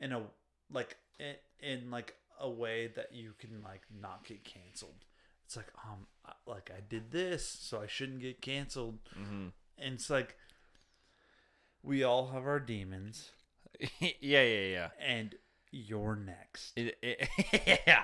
[0.00, 0.22] in a
[0.72, 5.04] like in, in like a way that you can like not get canceled
[5.48, 9.52] it's like um I- like i did this so i shouldn't get canceled Mhm.
[9.78, 10.36] and it's like
[11.82, 13.30] we all have our demons
[14.00, 14.88] yeah, yeah, yeah.
[15.00, 15.34] and
[15.70, 17.28] you're next It, it,
[17.86, 18.02] yeah.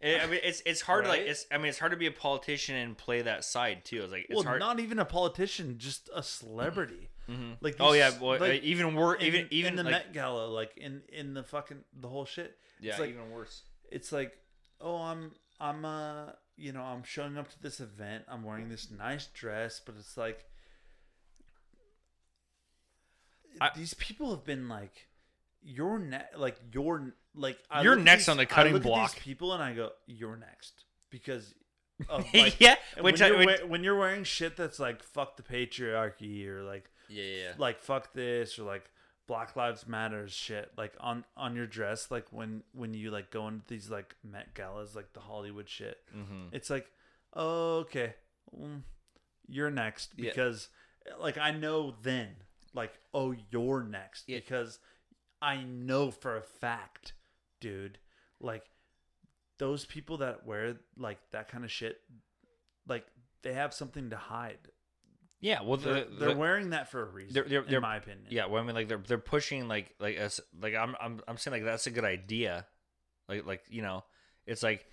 [0.00, 1.46] It- I mean, it's it's hard to like it's.
[1.50, 4.02] I mean, it's hard to be a politician and play that side too.
[4.02, 4.60] It's like it's well hard.
[4.60, 7.56] not even a politician just a celebrity Mhm.
[7.62, 9.20] like oh yeah, well, like, even worse.
[9.22, 12.26] in, Even even in the like, Met Gala, like in in the fucking the whole
[12.26, 12.58] shit.
[12.78, 13.62] yeah, it's like even worse.
[13.90, 14.38] it's like,
[14.82, 16.26] oh, I'm I'm uh
[16.56, 18.24] you know I'm showing up to this event.
[18.28, 20.44] I'm wearing this nice dress, but it's like
[23.60, 25.08] I- these people have been like,
[25.62, 28.86] you're next, like you're like I You're next these- on the I cutting look at
[28.88, 29.12] block.
[29.14, 31.54] these people, and I go, you're next because.
[32.10, 35.02] Of, like, yeah, which when, I you're, which, we- when you're wearing shit that's like
[35.02, 37.52] fuck the patriarchy or like yeah, yeah, yeah.
[37.56, 38.90] like fuck this or like
[39.26, 43.48] black lives matters shit like on on your dress like when when you like go
[43.48, 46.48] into these like met galas like the hollywood shit Mm-hmm.
[46.52, 46.86] it's like
[47.34, 48.14] oh, okay
[48.56, 48.82] mm,
[49.48, 50.30] you're next Yeah.
[50.30, 50.68] because
[51.18, 52.28] like i know then
[52.74, 54.38] like oh you're next Yeah.
[54.38, 54.78] because
[55.42, 57.12] i know for a fact
[57.60, 57.98] dude
[58.40, 58.64] like
[59.58, 62.00] those people that wear like that kind of shit
[62.86, 63.06] like
[63.42, 64.58] they have something to hide
[65.40, 67.80] Yeah, well, they're, the, they're the- wearing that for a reason they're- they're- in they're-
[67.80, 68.46] my opinion yeah.
[68.46, 71.52] Well, I mean, like they're they're pushing like like us like I'm I'm I'm saying
[71.52, 72.66] like that's a good idea,
[73.28, 74.04] like like you know,
[74.46, 74.86] it's like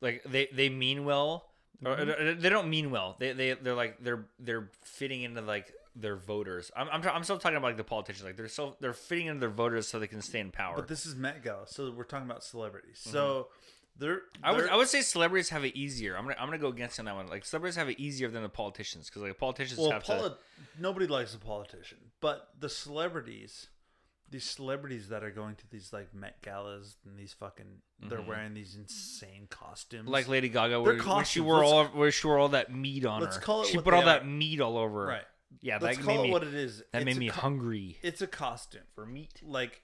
[0.00, 1.48] like they they mean well
[1.82, 2.10] Mm-hmm.
[2.28, 3.16] or they don't mean well.
[3.18, 6.70] They they they're like they're they're fitting into like their voters.
[6.76, 8.24] I'm I'm, I'm still talking about like the politicians.
[8.24, 10.76] Like they're so they're fitting into their voters so they can stay in power.
[10.76, 13.00] But this is Met Gala, so we're talking about celebrities.
[13.02, 13.48] So
[13.98, 14.44] they're, Mm-hmm.
[14.44, 16.16] I would they're- I would say celebrities have it easier.
[16.16, 17.26] I'm gonna I'm gonna go against on that one.
[17.28, 20.36] Like celebrities have it easier than the politicians because like politicians well, have poli- to.
[20.78, 23.68] nobody likes a politician, but the celebrities,
[24.30, 27.66] these celebrities that are going to these like Met Galas and these fucking,
[28.08, 30.04] they're wearing these insane costumes.
[30.04, 30.12] Mm-hmm.
[30.12, 33.20] Like Lady Gaga, where, where she wore all where she wore all that meat on
[33.20, 33.42] let's her.
[33.42, 35.02] call it she put all that meat all over.
[35.02, 35.08] her.
[35.08, 35.22] right.
[35.60, 36.78] Yeah, Let's that call made it me what it is.
[36.92, 38.84] that It's made me co- hungry It's a costume.
[38.94, 39.42] for meat.
[39.44, 39.82] Like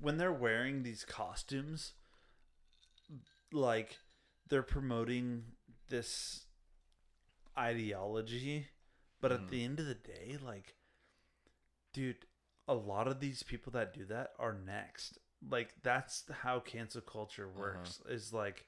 [0.00, 1.94] when they're wearing these costumes,
[3.52, 3.98] like
[4.48, 5.44] they're promoting
[5.88, 6.46] this
[7.58, 8.68] ideology,
[9.20, 9.50] but at hmm.
[9.50, 10.74] the end of the day, like,
[11.92, 12.26] dude,
[12.68, 15.18] a lot of these people that do that are next.
[15.48, 17.60] Like that's how cancel culture uh-huh.
[17.60, 18.00] works.
[18.08, 18.66] Is like,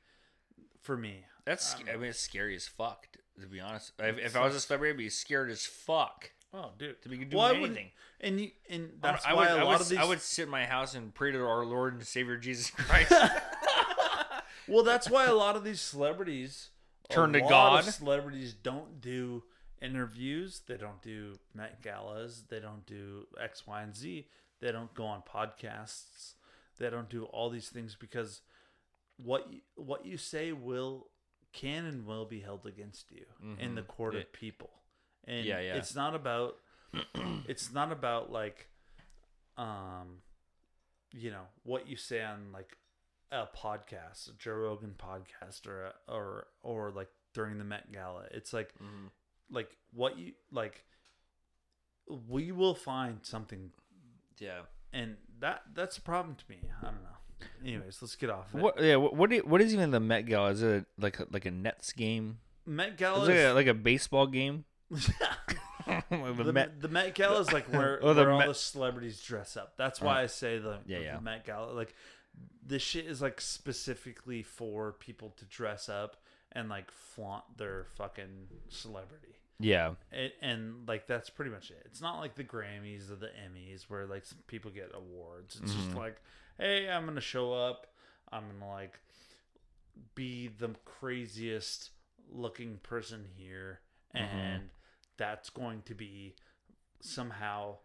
[0.80, 3.08] for me, That's I sc- I mean, it's scary as fuck.
[3.40, 6.70] To be honest, if, if I was a celebrity, I'd be scared as fuck oh,
[6.78, 7.90] dude, to be doing I wouldn't- anything.
[8.20, 9.98] and you, and that's I why would, a I lot would, of these.
[9.98, 13.12] I would sit in my house and pray to our Lord and Savior Jesus Christ.
[14.68, 16.70] Well, that's why a lot of these celebrities
[17.10, 17.84] Turn to God.
[17.84, 19.42] celebrities don't do
[19.80, 20.60] interviews.
[20.66, 22.42] They don't do Met galas.
[22.48, 24.26] They don't do X, Y, and Z.
[24.60, 26.34] They don't go on podcasts.
[26.78, 28.42] They don't do all these things because
[29.16, 31.08] what you, what you say will
[31.52, 33.24] can and will be held against you
[33.58, 34.20] in the court Yeah.
[34.20, 34.70] of people.
[35.26, 35.76] And Yeah, yeah.
[35.76, 36.56] it's not about
[37.48, 38.68] it's not about like
[39.56, 40.22] um
[41.12, 42.76] you know what you say on like
[43.30, 48.24] a podcast, a Joe Rogan podcast, or a, or or like during the Met Gala.
[48.30, 49.06] It's like mm-hmm.
[49.50, 50.84] like what you like.
[52.28, 53.70] We will find something,
[54.38, 54.60] Yeah.
[54.94, 56.60] and that that's a problem to me.
[56.80, 57.46] I don't know.
[57.64, 58.52] Anyways, let's get off.
[58.54, 58.62] Of it.
[58.62, 58.82] What?
[58.82, 58.96] Yeah.
[58.96, 59.14] What?
[59.14, 60.50] What, do you- what is even the Met Gala?
[60.50, 62.38] Is it like a, like a Nets game?
[62.66, 64.64] Met Is Gala it like a, is, like a baseball game?
[64.90, 66.80] the, the Met.
[66.80, 69.74] the Met Gala is like where, Oh, the where all the celebrities dress up.
[69.76, 71.20] That's why I say the, Yeah, the yeah.
[71.20, 71.72] Met Gala.
[71.72, 71.94] Like
[72.66, 76.16] this shit is like specifically for people to dress up
[76.52, 79.36] and like flaunt their fucking celebrity.
[79.60, 79.94] Yeah.
[80.12, 81.82] And, and like that's pretty much it.
[81.86, 85.58] It's not like the Grammys or the Emmys where like some people get awards.
[85.62, 85.98] It's just mm-hmm.
[85.98, 86.16] like,
[86.58, 87.88] hey, I'm gonna show up.
[88.30, 88.98] I'm gonna like
[90.14, 91.90] be the craziest
[92.30, 93.80] looking person here,
[94.14, 94.36] mm-hmm.
[94.36, 94.62] and
[95.16, 96.34] that's going to be
[97.00, 97.76] somehow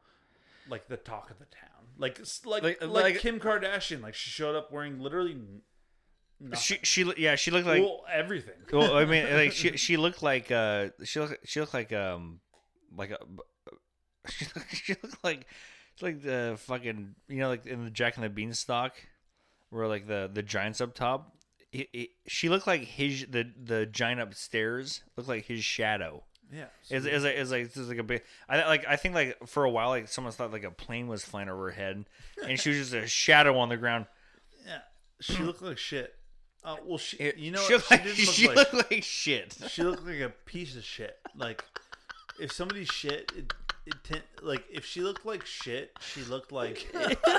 [0.70, 1.73] like the talk of the town.
[1.98, 4.02] Like like Like- like, like- Kim Kardashian.
[4.02, 5.38] Like she showed up wearing literally
[6.40, 6.60] nothing.
[6.60, 8.56] She she yeah she looked like well, everything.
[8.72, 12.40] well I mean like she she looked like uh she looked she looked like um
[12.96, 13.18] like a
[14.30, 15.46] she looked, she looked like
[15.94, 18.94] it's like the fucking you know like in the Jack and the Beanstalk
[19.70, 21.36] where like the the giants up top.
[22.28, 26.24] She looked like his the the giant upstairs looked like his shadow.
[26.54, 26.66] Yeah.
[26.90, 28.22] Is is like is like it's like a big.
[28.48, 31.24] I like I think like for a while like someone thought like a plane was
[31.24, 32.06] flying over her head,
[32.46, 34.06] and she was just a shadow on the ground.
[34.66, 34.80] Yeah,
[35.20, 36.14] she looked like shit.
[36.64, 37.82] Uh, well, she, you know, she, what?
[37.82, 39.58] looked she like, didn't she look like looked like shit.
[39.68, 41.18] she looked like a piece of shit.
[41.36, 41.64] Like
[42.40, 43.54] if somebody shit, it, it
[44.04, 46.88] ten, like if she looked like shit, she looked like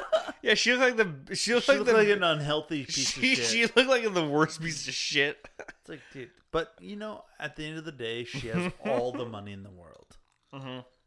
[0.43, 3.11] Yeah, she looked like the she looked she like looked the like an unhealthy piece
[3.13, 3.47] she, of shit.
[3.47, 5.39] she looked like the worst piece of shit.
[5.59, 9.13] It's like, dude, but you know, at the end of the day, she has all
[9.13, 10.17] the money in the world.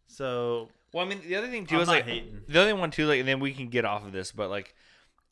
[0.08, 2.42] So Well, I mean, the other thing too I'm is like hating.
[2.48, 4.74] the other one too, like, and then we can get off of this, but like,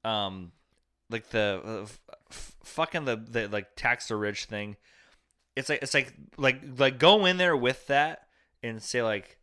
[0.04, 0.52] um,
[1.10, 2.00] like the uh, f-
[2.32, 4.76] f- fucking the the like tax the rich thing.
[5.56, 8.28] It's like it's like like like go in there with that
[8.62, 9.38] and say like,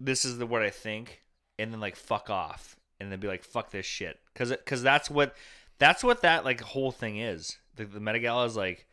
[0.00, 1.22] this is the what I think,
[1.58, 5.10] and then like fuck off, and then be like fuck this shit, because because that's
[5.10, 5.34] what
[5.78, 7.56] that's what that like whole thing is.
[7.76, 8.86] The, the Met Gala is like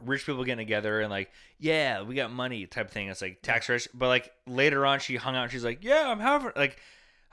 [0.00, 3.08] rich people getting together and like, yeah, we got money type thing.
[3.08, 5.44] It's like tax rich, but like later on, she hung out.
[5.44, 6.78] and She's like, yeah, I'm having like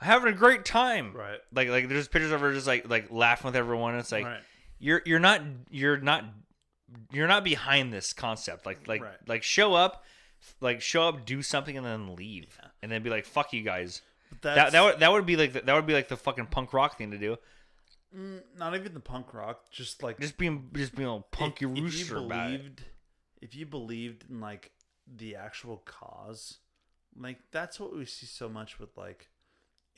[0.00, 1.12] I'm having a great time.
[1.14, 1.38] Right.
[1.52, 3.96] Like like there's pictures of her just like like laughing with everyone.
[3.96, 4.40] It's like Right.
[4.78, 6.24] you're you're not you're not
[7.10, 8.66] you're not behind this concept.
[8.66, 9.16] Like like Right.
[9.26, 10.04] like show up,
[10.60, 14.02] like show up, do something, and then leave, and then be like, fuck you guys.
[14.40, 16.46] that's That that would that would be like the, that would be like the fucking
[16.46, 17.36] punk rock thing to do.
[18.16, 19.70] mm, not even the punk rock.
[19.70, 22.58] Just like Just being just being a punky if, if you rooster about it.
[22.58, 22.82] believed,
[23.40, 24.70] if you believed in like
[25.06, 26.58] the actual cause,
[27.18, 29.28] like that's what we see so much with like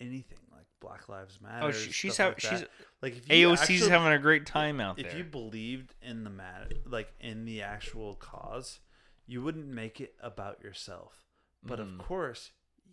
[0.01, 1.67] anything like Black Lives Matter.
[1.67, 2.71] Oh, she, she's having like she's that.
[3.03, 5.13] like if you AOC's actually- having a great time out if there.
[5.13, 8.81] If you believed in the matter, like in the actual cause,
[9.27, 11.25] you wouldn't make it about yourself.
[11.63, 12.01] But Mm-hmm.
[12.01, 12.51] of course,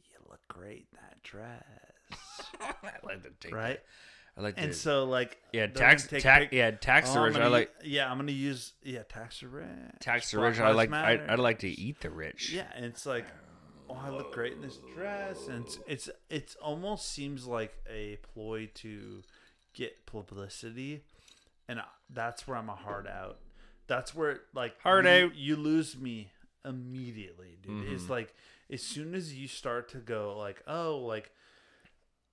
[0.10, 1.64] you look great in that dress,
[2.62, 3.80] I like to take right?
[4.38, 7.38] I like And to so, like, yeah tax tax yeah tax Oh, the I'm rich.
[7.38, 9.68] I like yeah, I'm gonna use yeah tax the rich.
[10.00, 10.58] tax the rich.
[10.60, 12.50] I like I, I'd like to eat the rich.
[12.52, 13.26] Yeah, and it's like,
[13.90, 18.20] oh, I look great in this dress, and it's it's it's almost seems like a
[18.34, 19.22] ploy to
[19.74, 21.04] get publicity,
[21.68, 23.38] and I- that's where I'm a hard out.
[23.88, 25.36] That's where like Hard you, out.
[25.36, 26.32] You lose me
[26.64, 27.92] immediately, dude.
[27.92, 28.12] It's Mm-hmm.
[28.12, 28.36] like
[28.72, 31.32] as soon as you start to go like, oh, like,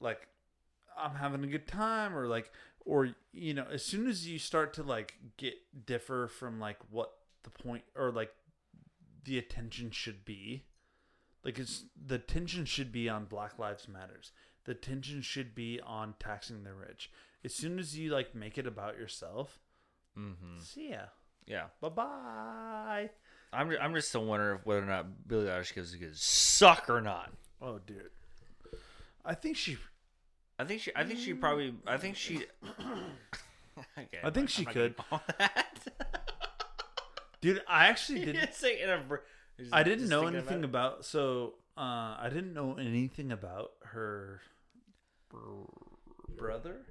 [0.01, 0.29] like
[0.97, 2.53] I'm having a good time, or like,
[2.85, 5.55] or you know, as soon as you start to like get
[5.87, 7.11] differ from like what
[7.45, 8.33] the point or like
[9.25, 10.65] the attention should be.
[11.45, 14.33] Like it's the attention should be on Black Lives Matters.
[14.65, 17.11] The attention should be on taxing the rich.
[17.45, 19.61] As soon as you like make it about yourself,
[20.19, 20.59] Mm-hmm.
[20.61, 20.97] see ya.
[20.97, 21.07] Yeah.
[21.81, 23.11] Bye bye.
[23.53, 27.01] I'm I'm just still wondering whether or not Billie Eilish gives a good suck or
[27.01, 27.33] not.
[27.61, 28.11] Oh, dude.
[29.25, 29.79] I think she.
[30.59, 32.37] I think she I think she probably I think she.
[33.99, 34.97] okay, I think she could.
[34.97, 35.67] gonna go on that.
[37.41, 38.35] Dude, I actually didn't.
[38.41, 39.17] didn't say in a br-
[39.59, 41.05] just- I didn't know anything about about.
[41.05, 44.41] So uh, I didn't know anything about her
[46.37, 46.87] brother.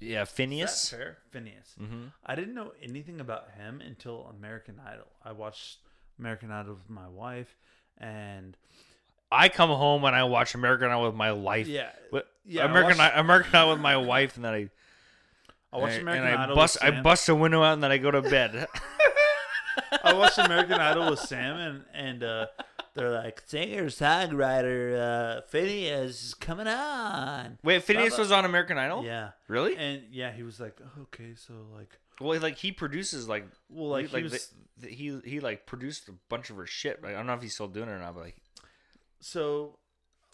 [0.00, 0.90] Yeah, Finneas.
[0.90, 1.18] fair?
[1.34, 1.78] Finneas.
[1.80, 2.04] Mm-hmm.
[2.26, 5.06] I didn't know anything about him until American Idol.
[5.24, 5.78] I watched
[6.18, 7.56] American Idol with my wife,
[7.98, 8.56] and
[9.32, 11.66] I come home and I watch American Idol with my wife.
[11.66, 14.68] yeah, With, yeah, I American watched- I American Idol with my wife, and then I
[15.72, 16.56] I watched and, American and I Idol.
[16.56, 18.66] bust I bust a window out, and then I go to bed.
[20.04, 22.46] I watched American Idol with Sam, and and uh,
[22.94, 27.58] they're like singer songwriter uh, Finneas is coming on.
[27.62, 28.18] Wait, Finneas Blah, blah.
[28.18, 29.04] was on American Idol.
[29.04, 29.76] Yeah, Really?
[29.76, 33.88] and yeah, he was like, oh, okay, so like, well, like he produces like well,
[33.90, 37.02] like, like he was, the, the- he he like produced a bunch of her shit.
[37.02, 38.36] Like, I don't know if he's still doing it or not, but like
[39.20, 39.78] so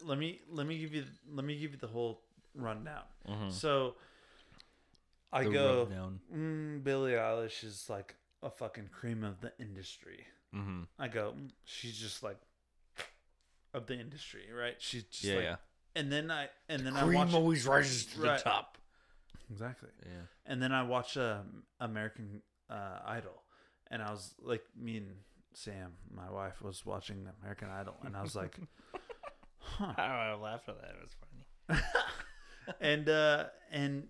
[0.05, 2.21] let me let me give you let me give you the whole
[2.55, 3.03] rundown.
[3.29, 3.53] Mhm.
[3.53, 3.95] So
[5.33, 5.89] I The go,
[6.35, 10.27] mm, Billie Eilish is like a fucking cream of the industry.
[10.55, 10.83] mm-hmm.
[10.99, 12.39] I go, "Mm, she's just like
[13.75, 14.75] of the industry, right?
[14.79, 15.57] She's just yeah, like, yeah.
[15.97, 18.39] and then I and then I Cream watch always rises to Right.
[18.39, 18.79] the top.
[19.51, 20.23] exactly, Yeah.
[20.47, 23.43] and then I watch um, American uh, Idol,
[23.91, 25.11] and I was like, me and
[25.55, 28.57] Sam, my wife, was watching American Idol, and I was like,
[29.59, 29.93] huh.
[29.97, 30.23] I don't know.
[30.23, 30.91] I laughed at that.
[30.91, 31.83] It was funny.
[32.81, 34.05] and uh and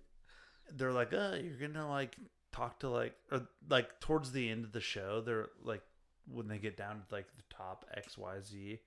[0.73, 2.15] they're like uh you're gonna like
[2.51, 5.81] talk to like or like towards the end of the show they're like
[6.27, 8.79] when they get down to like the top xyz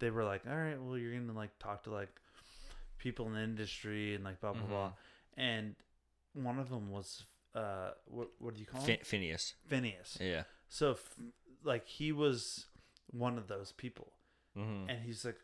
[0.00, 2.08] they were like all right well you're gonna like talk to like
[2.98, 4.92] people in the industry and like blah blah blah
[5.36, 5.74] and
[6.34, 9.54] one of them was uh what what do you call him Finneas.
[9.70, 10.42] finneas Yeah.
[10.68, 11.14] so f-
[11.64, 12.66] like he was
[13.10, 14.12] one of those people
[14.56, 14.88] Mm-hmm.
[14.90, 15.36] and he's like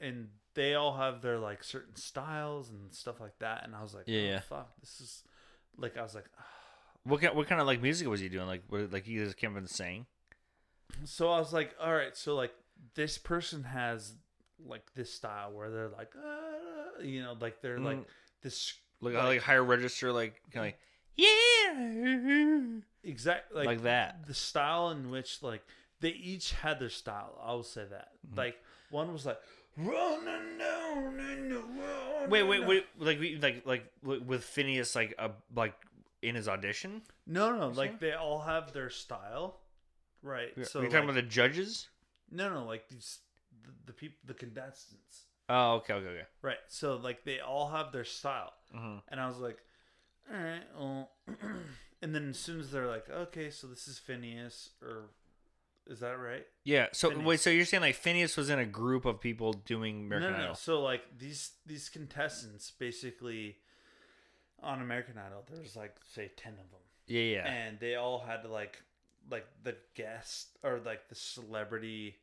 [0.00, 3.92] and they all have their like certain styles and stuff like that and i was
[3.94, 4.40] like Yeah, oh, yeah.
[4.40, 5.22] fuck this is
[5.76, 6.24] like i was like
[7.04, 8.46] What kind, what kind of like music was he doing?
[8.46, 10.06] Like, what, like he just came up and sang?
[11.04, 12.52] so i was like all right so like
[12.94, 14.14] this person has
[14.64, 18.04] like this style where they're like uh, you know like they're like Mm.
[18.42, 20.78] this Like, Like- like higher register, like kind of like
[21.16, 24.26] yeah, exactly like, like, that.
[24.26, 25.62] the style in which like
[26.00, 28.38] they each had their style i will say that Mm-hmm.
[28.38, 28.56] like
[28.90, 29.40] one was like
[29.76, 31.62] running down in the
[32.28, 32.86] Wait, wait, wait.
[33.00, 35.74] Like, we, like, like with Finneas, like, uh, like
[36.22, 37.02] in his audition.
[37.26, 37.98] no no like saying?
[38.00, 39.58] they all have their style
[40.22, 41.88] right So so you're like, talking about the judges?
[42.32, 43.18] No, no, like these
[43.62, 45.26] the, the people, the contestants.
[45.48, 46.26] Oh, okay, okay, okay.
[46.40, 46.56] Right.
[46.68, 48.98] So like they all have their style, Mm-hmm.
[49.08, 49.58] and I was like,
[50.32, 51.10] all right, well,
[52.02, 55.10] and then as soon as they're like, okay, so this is Finneas, or
[55.86, 56.46] is that right?
[56.64, 56.86] Yeah.
[56.92, 57.24] So Finneas.
[57.24, 60.36] wait, so you're saying like Finneas was in a group of people doing American no,
[60.36, 60.44] no, no.
[60.44, 60.54] Idol?
[60.54, 63.56] So like these these contestants basically
[64.62, 67.46] on American Idol, there's like say ten of them, Yeah, yeah.
[67.52, 68.78] and they all had to like
[69.30, 72.16] like the guest or like the celebrity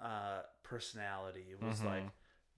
[0.00, 1.86] uh personality it was Mhm.
[1.86, 2.08] like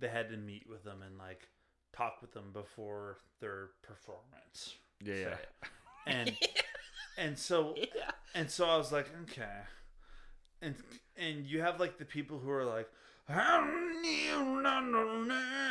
[0.00, 1.48] they had to meet with them and like
[1.92, 5.36] talk with them before their performance Yeah, say
[6.06, 6.12] yeah.
[6.14, 6.36] and
[7.16, 7.76] and so
[8.34, 9.62] and so I was like okay
[10.60, 10.74] and
[11.16, 12.88] and you have like the people who are like
[13.28, 13.64] yeah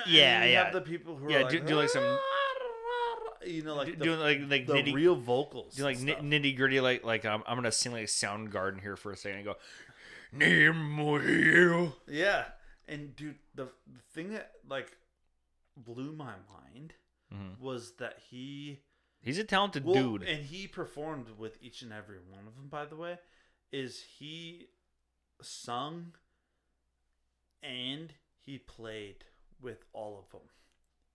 [0.08, 0.64] Yeah, you yeah.
[0.66, 2.18] have the people who Yeah, are like, do- do like some-
[3.48, 6.80] you know like the, doing like like the nitty, real vocals do like nitty gritty,
[6.80, 9.56] like like um, I'm gonna sing like Soundgarden here for a second and go.
[12.08, 12.46] Yeah,
[12.88, 14.98] and dude, the the thing that like
[15.76, 16.34] blew my
[16.64, 16.94] mind
[17.34, 17.60] Mhm.
[17.60, 18.80] was that he,
[19.22, 20.24] He's a talented well, dude.
[20.24, 22.68] and he performed with each and every one of them.
[22.70, 23.20] By the way,
[23.72, 24.68] is he
[25.42, 26.14] sung
[27.62, 28.14] and
[28.46, 29.26] he played
[29.62, 30.48] with all of them,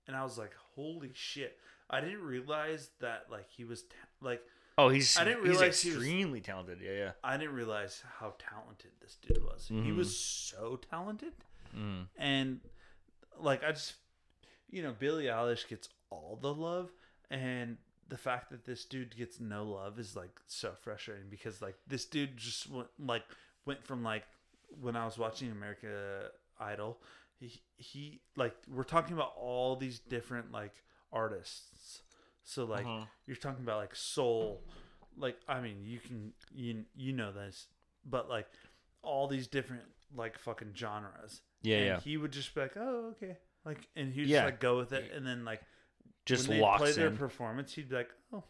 [0.07, 1.59] and I was like, holy shit!
[1.93, 4.43] I didn't realize that like he was ta- like
[4.79, 6.79] oh, he's I didn't he's realize he was- extremely talented.
[6.83, 7.11] Yeah, yeah.
[7.23, 9.69] I didn't realize how talented this dude was.
[9.69, 9.97] He Mhm.
[9.97, 11.35] was so talented.
[11.77, 12.09] Mm.
[12.19, 12.61] and
[13.39, 13.95] like I just
[14.69, 16.91] you know Billie Eilish gets all the love
[17.31, 17.79] and
[18.09, 22.05] the fact that this dude gets no love is like so frustrating because like this
[22.05, 23.25] dude just went like
[23.65, 24.25] went from like
[24.81, 26.29] when I was watching America
[26.61, 27.01] Idol
[27.39, 30.75] he he like we're talking about all these different like
[31.13, 32.03] artists
[32.45, 33.05] so like Uh-huh.
[33.27, 34.61] you're talking about like soul
[35.17, 37.67] like I mean you can you you know this
[38.05, 38.47] but like
[39.03, 39.83] all these different
[40.17, 42.01] like fucking genres Yeah, and yeah.
[42.01, 44.41] he would just be like, "Oh, okay," like, and he'd Yeah.
[44.43, 45.61] just like go with it, and then like
[46.27, 48.45] Just when they play locks their performance, he'd be like, "Oh,"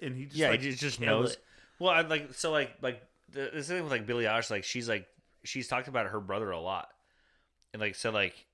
[0.00, 1.32] and he just yeah, like, he just, just knows.
[1.32, 1.44] it.
[1.78, 4.88] Well, I like so like like the, the thing with like Billie Eilish, like she's
[4.88, 5.06] like
[5.44, 6.88] she's talked about her brother a lot,
[7.72, 8.46] and like so like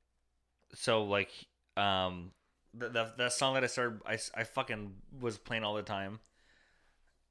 [0.74, 1.30] so like
[1.76, 2.32] um
[2.74, 6.20] that that, that song that I started I, I fucking was playing all the time.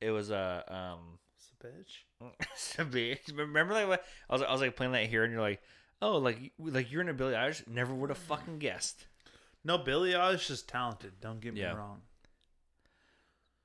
[0.01, 0.99] It was a uh, um
[1.37, 2.33] It's a bitch.
[2.51, 3.37] it's a bitch.
[3.37, 5.61] Remember like what I was I was like playing that here and you're like
[6.01, 9.07] oh like like you're in a Billie Eilish never would have fucking guessed.
[9.63, 11.13] No, Billie Eilish is talented.
[11.19, 11.73] Don't get me Yeah.
[11.73, 12.01] wrong.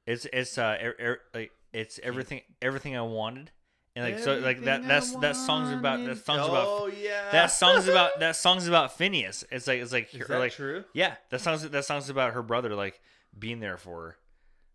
[0.07, 3.51] It's it's uh er, er, like it's everything everything I wanted.
[3.95, 6.25] And like so like that Everything that's I that song's about that wanted.
[6.25, 9.45] song's about Oh yeah, that song's about that song's about Finneas.
[9.51, 10.85] It's like it's like Is that like true?
[10.95, 13.01] yeah, that song's that song's about her brother like
[13.39, 14.17] being there for her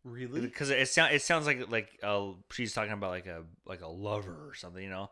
[0.04, 0.42] Really?
[0.42, 3.88] because it sounds it sounds like like uh she's talking about like a like a
[3.88, 5.10] lover or something, you know.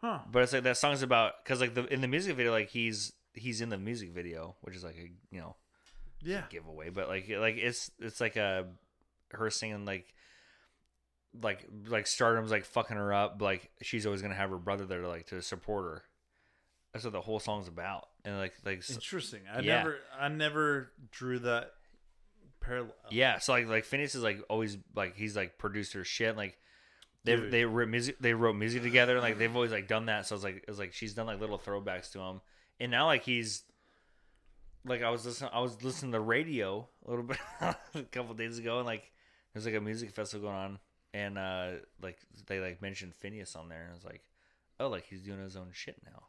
[0.00, 0.18] Huh.
[0.30, 3.12] But it's like that song's about because like the in the music video, like he's
[3.34, 5.54] he's in the music video, which is like a you know
[6.22, 6.42] Yeah.
[6.50, 8.66] giveaway, but like like it's it's like a
[9.30, 10.12] her singing like
[11.42, 15.02] like like Stardom's like fucking her up, like she's always gonna have her brother there
[15.02, 16.02] to like to support her.
[16.92, 19.42] That's what the whole song's about, and like like Interesting.
[19.52, 19.78] I Yeah.
[19.78, 21.72] never I never drew that
[22.60, 22.94] parallel.
[23.10, 26.58] yeah, so like like Finneas is like always like he's like produced her shit, like
[27.24, 30.26] they they wrote music they wrote music together, and, like they've always like done that.
[30.26, 32.40] So it's like it was like she's done like little throwbacks to him,
[32.80, 33.64] and now like he's
[34.84, 37.38] like I was listening I was listening to the radio a little bit
[37.94, 39.10] a couple days ago, and like
[39.52, 40.78] there's like a music festival going on,
[41.14, 41.70] and uh
[42.02, 44.22] like they like mentioned Finneas on there, and I was like,
[44.80, 46.24] oh, like he's doing his own shit now.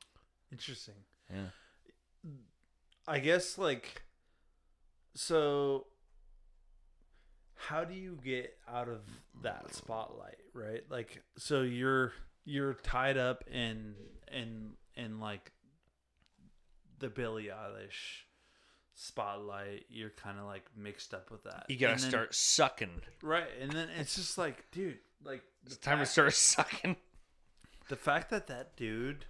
[0.52, 0.96] Interesting.
[1.30, 2.32] Yeah.
[3.08, 4.04] I guess like
[5.16, 5.88] so
[7.56, 9.02] how do you get out of
[9.44, 10.84] that spotlight, right?
[10.90, 12.14] Like so you're
[12.46, 13.96] you're tied up in
[14.32, 15.52] in in like
[17.00, 18.24] the Billie Eilish
[19.00, 19.86] spotlight.
[19.89, 21.66] You're kind of like mixed up with that.
[21.70, 23.02] You gotta And then- start sucking.
[23.22, 26.97] right, and then it's just like, dude, like It's time to start sucking.
[27.88, 29.26] The fact that that dude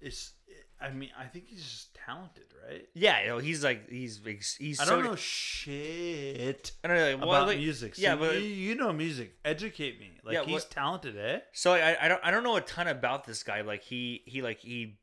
[0.00, 0.32] is,
[0.80, 2.88] I mean, I think he's just talented, right?
[2.94, 4.20] Yeah, you know, he's like he's
[4.58, 7.94] he's I so don't know shit I don't know, like, well, about like- music.
[7.96, 9.36] So yeah, but you, you know music.
[9.44, 10.12] Educate me.
[10.24, 11.40] Like Yeah, he's what- talented, eh?
[11.52, 13.60] So I I don't I don't know a ton about this guy.
[13.62, 14.98] Like he he like he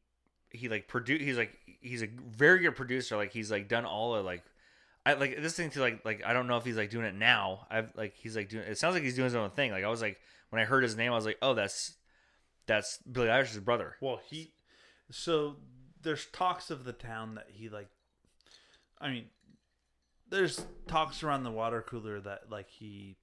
[0.52, 1.22] he like produce.
[1.22, 3.18] He's like he's a very good producer.
[3.18, 4.44] Like he's like done all of like
[5.06, 7.16] I like this thing to like like I don't know if he's like doing it
[7.16, 7.68] now.
[7.72, 8.64] I've like he's like doing.
[8.64, 9.72] It sounds like he's doing his own thing.
[9.72, 11.96] Like I was like when I heard his name, I was like, oh, that's
[12.68, 13.96] that's Billie Eilish's brother.
[14.02, 14.54] Well, he.
[15.10, 15.58] So
[16.02, 17.90] there's talks of the town that he like.
[19.00, 19.26] I mean,
[20.30, 23.18] there's talks around the water cooler that like he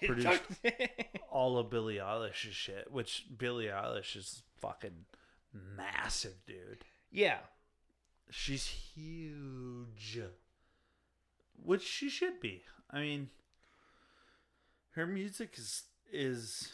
[0.04, 0.42] produced
[1.30, 5.04] all of Billie Eilish's shit, which Billie Eilish is fucking
[5.52, 6.84] massive, dude.
[7.10, 7.38] yeah,
[8.30, 10.20] She's huge.
[11.62, 12.62] Which she should be.
[12.90, 13.30] I mean
[14.92, 16.72] her music is is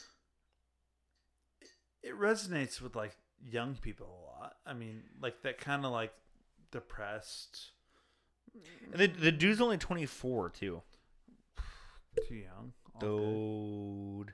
[2.02, 4.56] it resonates with like young people a lot.
[4.66, 6.12] I mean, like that kind of like
[6.70, 7.70] depressed,
[8.92, 10.82] and the the dude's only twenty four too.
[12.28, 12.72] too young.
[12.94, 14.26] all good.
[14.26, 14.32] Dude.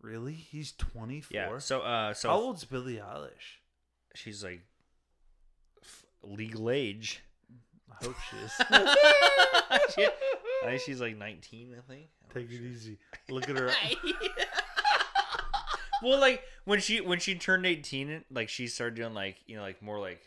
[0.00, 0.34] Really?
[0.34, 1.34] He's 24?
[1.34, 1.58] Yeah.
[1.58, 3.60] So uh so How old's Billie Eilish?
[4.14, 4.62] She's like
[5.82, 7.20] f- legal age.
[7.90, 8.52] I hope she is.
[9.94, 12.06] She- I think she's like 19, I think.
[12.32, 12.96] Take it easy.
[13.28, 13.70] Look at her.
[16.02, 19.62] well, like when she when she turned 18, like she started doing like, you know,
[19.62, 20.20] like more like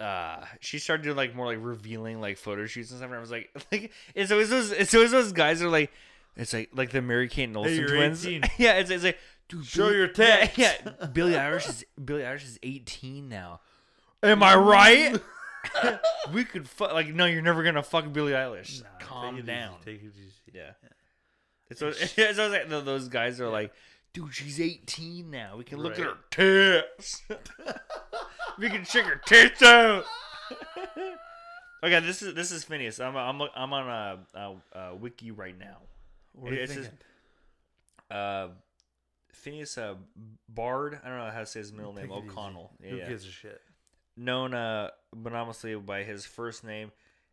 [0.00, 3.20] uh she started doing like more like revealing like photo shoots and stuff and I
[3.20, 5.92] was like like it's always those it's always those guys are like
[6.36, 8.26] it's like like the Mary Kate and Olsen you're twins.
[8.26, 8.42] 18.
[8.58, 9.18] yeah, it's, it's like
[9.50, 10.58] dude, Show Billie- your yeah, tits.
[10.58, 13.60] Yeah, Billie Eilish is Billie Eilish is 18 now.
[14.22, 15.20] Am I right?
[16.32, 18.82] we could fuck like no, you're never gonna fuck Billie Eilish.
[18.82, 19.74] Nah, Calm down.
[19.82, 19.92] Easy.
[19.92, 20.32] Take it easy.
[20.54, 20.70] Yeah.
[21.68, 23.72] It's, what, it's always like those guys are like,
[24.12, 25.56] dude, she's 18 now.
[25.56, 27.22] We can look at her tits.
[28.58, 30.04] we can check her tits out.
[31.84, 32.98] okay, this is this is Finneas.
[33.04, 34.38] I'm I'm I'm on a,
[34.74, 35.78] a, a wiki right now.
[36.32, 37.06] What are you It's just- thinking?
[38.10, 38.48] Uh,
[39.34, 39.94] Finneas uh,
[40.48, 41.00] Baird.
[41.04, 42.08] I don't know how to say his middle name.
[42.08, 42.28] Take it easy.
[42.28, 42.70] O'Connell.
[42.82, 43.08] Yeah, Who yeah.
[43.08, 43.60] gives a shit?
[44.16, 46.92] Known uh, anonymously by his first name,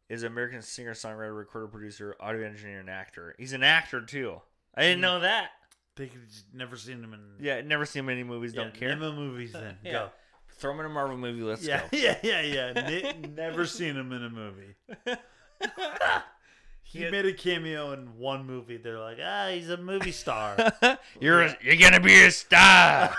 [0.09, 3.35] is an American singer, songwriter, recorder, producer, audio engineer, and actor.
[3.37, 4.41] He's an actor too.
[4.75, 5.49] I didn't know that.
[5.97, 6.43] It easy.
[6.53, 7.19] Never seen him in.
[7.39, 8.53] Yeah, never seen him in any movies.
[8.53, 8.89] Yeah, don't care.
[8.89, 9.77] Name a movies then.
[9.83, 9.91] Yeah.
[9.91, 10.09] Go.
[10.59, 11.41] Throw him in a Marvel movie.
[11.41, 11.85] Let's yeah, go.
[11.97, 12.73] yeah, yeah, yeah.
[12.73, 14.75] Ne- never seen him in a movie.
[16.89, 17.09] He Yeah.
[17.09, 18.77] made a cameo in one movie.
[18.77, 20.55] They're like, ah, he's a movie star.
[21.19, 23.13] you're a, you're gonna be a star.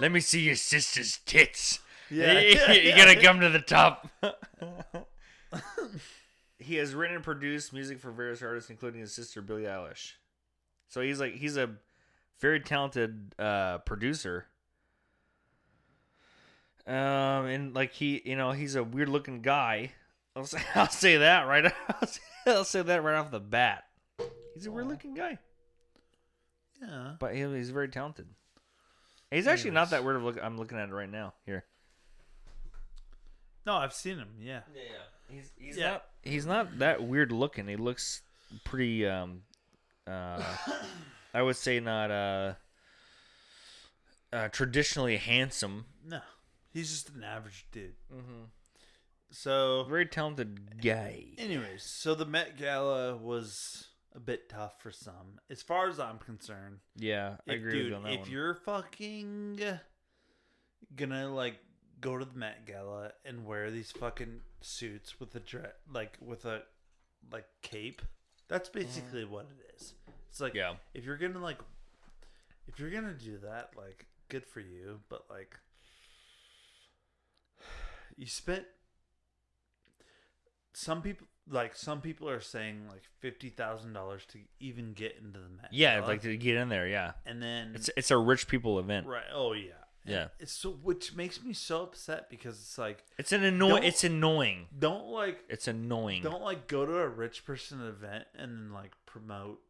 [0.00, 1.78] Let me see your sister's tits.
[2.10, 2.96] Yeah, you, yeah, you yeah.
[2.96, 4.10] gotta come to the top.
[6.58, 10.14] he has written and produced music for various artists, including his sister Billie Eilish.
[10.88, 11.70] So he's like he's a
[12.40, 14.46] very talented uh, producer.
[16.84, 19.92] Um, and like he, you know, he's a weird looking guy.
[20.36, 21.72] I'll say, I'll say that right.
[21.88, 23.84] I'll say, I'll say that right off the bat.
[24.54, 25.38] He's a weird looking guy,
[26.80, 27.14] yeah.
[27.18, 28.26] but he, he's very talented.
[29.30, 30.38] He's actually not that weird of look.
[30.40, 31.34] I'm looking at it right now.
[31.44, 31.64] Here.
[33.66, 34.28] No, I've seen him.
[34.40, 34.60] Yeah.
[34.74, 34.82] Yeah,
[35.28, 35.90] he's he's Yeah.
[35.90, 37.66] not he's not that weird looking.
[37.66, 38.22] He looks
[38.64, 39.42] pretty um
[40.06, 40.42] uh
[41.34, 42.54] I would say not uh
[44.32, 45.86] uh traditionally handsome.
[46.06, 46.20] No,
[46.72, 47.94] he's just an average dude.
[48.14, 48.44] Mm-hmm.
[49.38, 51.26] So, Very talented guy.
[51.36, 56.18] anyways, so the Met Gala was a bit tough for some, as far as I'm
[56.18, 56.78] concerned.
[56.96, 58.30] Yeah, I If- agree dude, with you on that if one.
[58.30, 59.78] you're fucking
[60.96, 61.58] gonna like
[62.00, 66.46] go to the Met Gala and wear these fucking suits with a dress, like with
[66.46, 66.62] a
[67.30, 68.00] like cape,
[68.48, 68.78] that's mm-hmm.
[68.80, 69.92] basically what it is.
[70.30, 70.76] It's like Yeah.
[70.94, 71.60] if you're gonna like
[72.66, 75.60] if you're gonna do that, like good for you, but like
[78.16, 78.64] you spent
[80.78, 85.38] some people like some people are saying like fifty thousand dollars to even get into
[85.40, 85.68] the Met.
[85.72, 86.86] yeah, like to get in there.
[86.86, 89.06] Yeah, and then it's it's a rich people event.
[89.06, 89.22] right.
[89.32, 89.72] Oh yeah,
[90.04, 90.28] And Yeah.
[90.38, 93.84] It's so which makes me so upset because it's like It's an annoying.
[93.84, 94.66] It's annoying.
[94.78, 96.22] don't like It's annoying.
[96.22, 99.60] don't like go to a rich person event and then like promote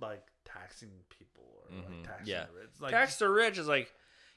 [0.00, 1.88] like taxing people or Mhm.
[1.98, 2.46] like taxing Yeah.
[2.46, 2.70] the rich.
[2.80, 3.92] Like Tax the rich is like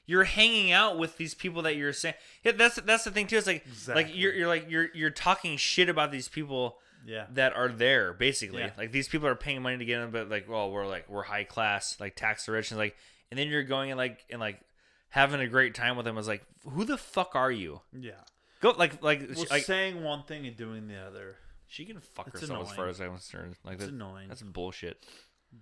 [0.06, 2.14] you're hanging out with these people that you're saying.
[2.44, 3.36] Yeah, that's that's the thing too.
[3.36, 7.26] It's like like you're you're like you're you're talking shit about these people yeah.
[7.32, 8.60] that are there basically.
[8.60, 8.70] Yeah.
[8.76, 11.22] Like these people are paying money to get in, but like, well, we're like we're
[11.22, 12.96] high class, like tax the rich, and like,
[13.30, 14.60] and then you're going and like and like
[15.08, 16.18] having a great time with them.
[16.18, 17.80] Is like, who the fuck are you?
[17.92, 18.12] Yeah.
[18.60, 21.36] Go like like Well, like saying one thing and doing the other.
[21.66, 23.56] she can fuck It's herself as far as I'm concerned.
[23.64, 24.28] Like It's that, annoying.
[24.28, 25.04] that's bullshit.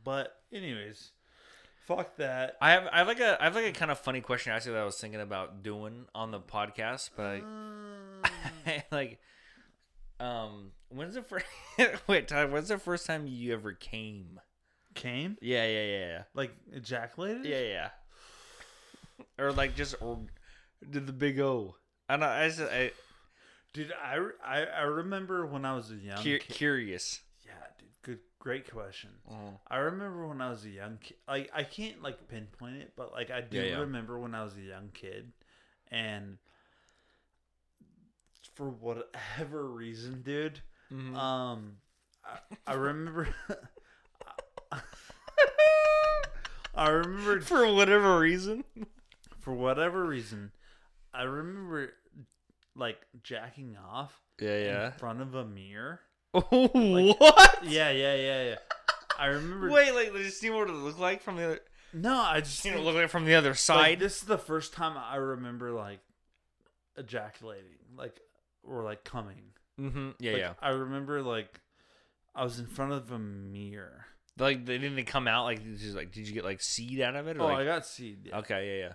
[0.05, 1.11] But anyways,
[1.97, 2.57] fuck that.
[2.61, 4.73] I have I have like a I have like a kind of funny question actually
[4.73, 9.19] that I was thinking about doing on the podcast, but I, Mm, like
[10.19, 11.47] um when's the first
[12.07, 14.41] wait Tyler, when's the first time you ever came?
[14.95, 16.23] came Yeah, yeah, yeah, yeah.
[16.35, 17.45] like ejaculated.
[17.45, 17.91] Yeah, yeah.
[19.39, 20.19] Or like just or
[20.89, 21.77] did the big O.
[22.09, 22.27] I know.
[22.27, 22.93] I just I
[23.73, 26.55] Dude, I, I I remember when I was a young cu- kid.
[26.55, 27.21] curious.
[28.45, 29.11] Yeah, dude, good, great question.
[29.31, 29.59] Mm.
[29.69, 31.17] I remember when I was a young kid.
[31.29, 33.79] Like I can't like pinpoint it, but like I do Yeah, yeah.
[33.79, 35.33] remember when I was a young kid,
[35.91, 36.39] and
[38.55, 40.61] for whatever reason, dude,
[40.93, 41.17] Mhm.
[41.17, 41.77] um,
[42.25, 43.29] I, I remember.
[46.75, 48.65] I remember For whatever reason.
[49.41, 50.53] for whatever reason,
[51.13, 51.93] I remember
[52.77, 54.87] like jacking off Yeah, yeah.
[54.87, 56.01] in front of a mirror.
[56.49, 57.59] what?
[57.65, 58.55] Yeah, yeah, yeah, yeah.
[59.19, 59.71] I remember.
[59.71, 61.61] Wait, like just see what it looked like from the other.
[61.93, 63.99] no, I just You it look like from the other like, side.
[64.01, 66.01] this is the first time I remember like
[66.97, 68.19] ejaculating, like
[68.63, 69.43] or like coming.
[69.79, 70.11] mm-hmm.
[70.19, 70.53] Yeah, Like, yeah.
[70.63, 71.61] I remember like
[72.35, 74.07] I was in front of a mirror.
[74.39, 75.45] Like they didn't come out.
[75.45, 77.37] Like did you, like did you get like seed out of it?
[77.37, 78.27] Or Oh, like, I got seed.
[78.29, 78.39] yeah.
[78.39, 78.93] okay, yeah, yeah.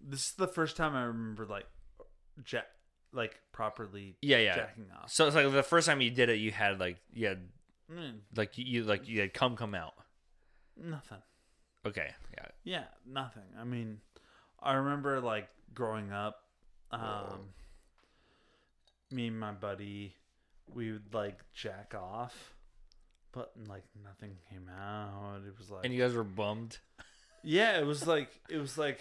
[0.00, 1.66] This is the first time I remember like
[2.42, 2.66] jack,
[3.14, 4.56] like properly Yeah, yeah.
[4.56, 5.10] jacking off.
[5.10, 7.48] So it's like the first time you did it, you had like you had
[7.92, 9.92] Mm, like you, like you had come come out.
[10.76, 11.18] nothing.
[11.86, 12.46] Okay, yeah.
[12.64, 13.42] Yeah, nothing.
[13.60, 13.98] I mean,
[14.58, 16.36] I remember like growing up,
[16.90, 17.50] um,
[19.10, 20.14] me and my buddy,
[20.72, 22.54] we would like jack off,
[23.32, 25.42] but like nothing came out.
[25.46, 26.78] It was like, And you guys were bummed.
[27.42, 28.98] yeah, it was like, it was like,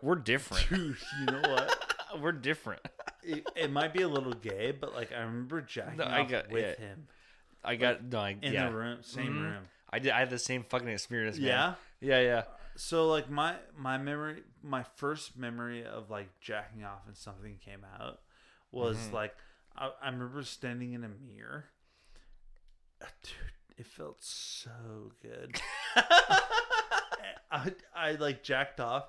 [0.00, 0.64] We're different.
[0.70, 1.91] dude, you know what?
[2.20, 2.82] We're different.
[3.22, 6.28] It, it might be a little gay, but like I remember jacking No, I off
[6.30, 6.86] got- with yeah.
[6.86, 7.06] him
[7.64, 8.18] I got no.
[8.18, 8.68] I, in yeah.
[8.68, 9.42] the room, same Mhm.
[9.42, 9.64] room.
[9.88, 10.10] I did.
[10.12, 11.38] I had the same fucking experience.
[11.38, 11.46] Man.
[11.46, 11.74] Yeah.
[12.00, 12.42] Yeah, yeah.
[12.76, 17.84] So like my my memory, my first memory of like jacking off and something came
[18.00, 18.20] out
[18.72, 19.12] was Mhm.
[19.12, 19.36] like
[19.76, 21.66] I, I remember standing in a mirror.
[23.00, 24.70] Uh, Dude, it felt so
[25.22, 25.60] good.
[27.50, 29.04] I I like jacked off,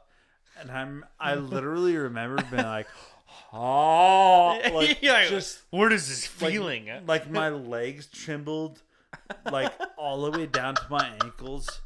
[0.60, 2.88] and I'm I literally remember being like,
[3.54, 6.90] oh, like like, just what is this feeling?
[7.06, 8.82] like my legs trembled
[9.52, 11.82] like all the way down to my ankles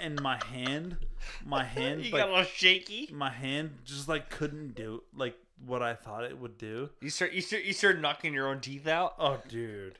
[0.00, 0.96] and my hand
[1.44, 3.08] my hand you like, got a little shaky.
[3.12, 6.90] my hand just like couldn't do like what I thought it would do.
[7.00, 7.32] You start.
[7.32, 7.62] You start.
[7.62, 9.14] You start knocking your own teeth out.
[9.18, 9.98] Oh dude.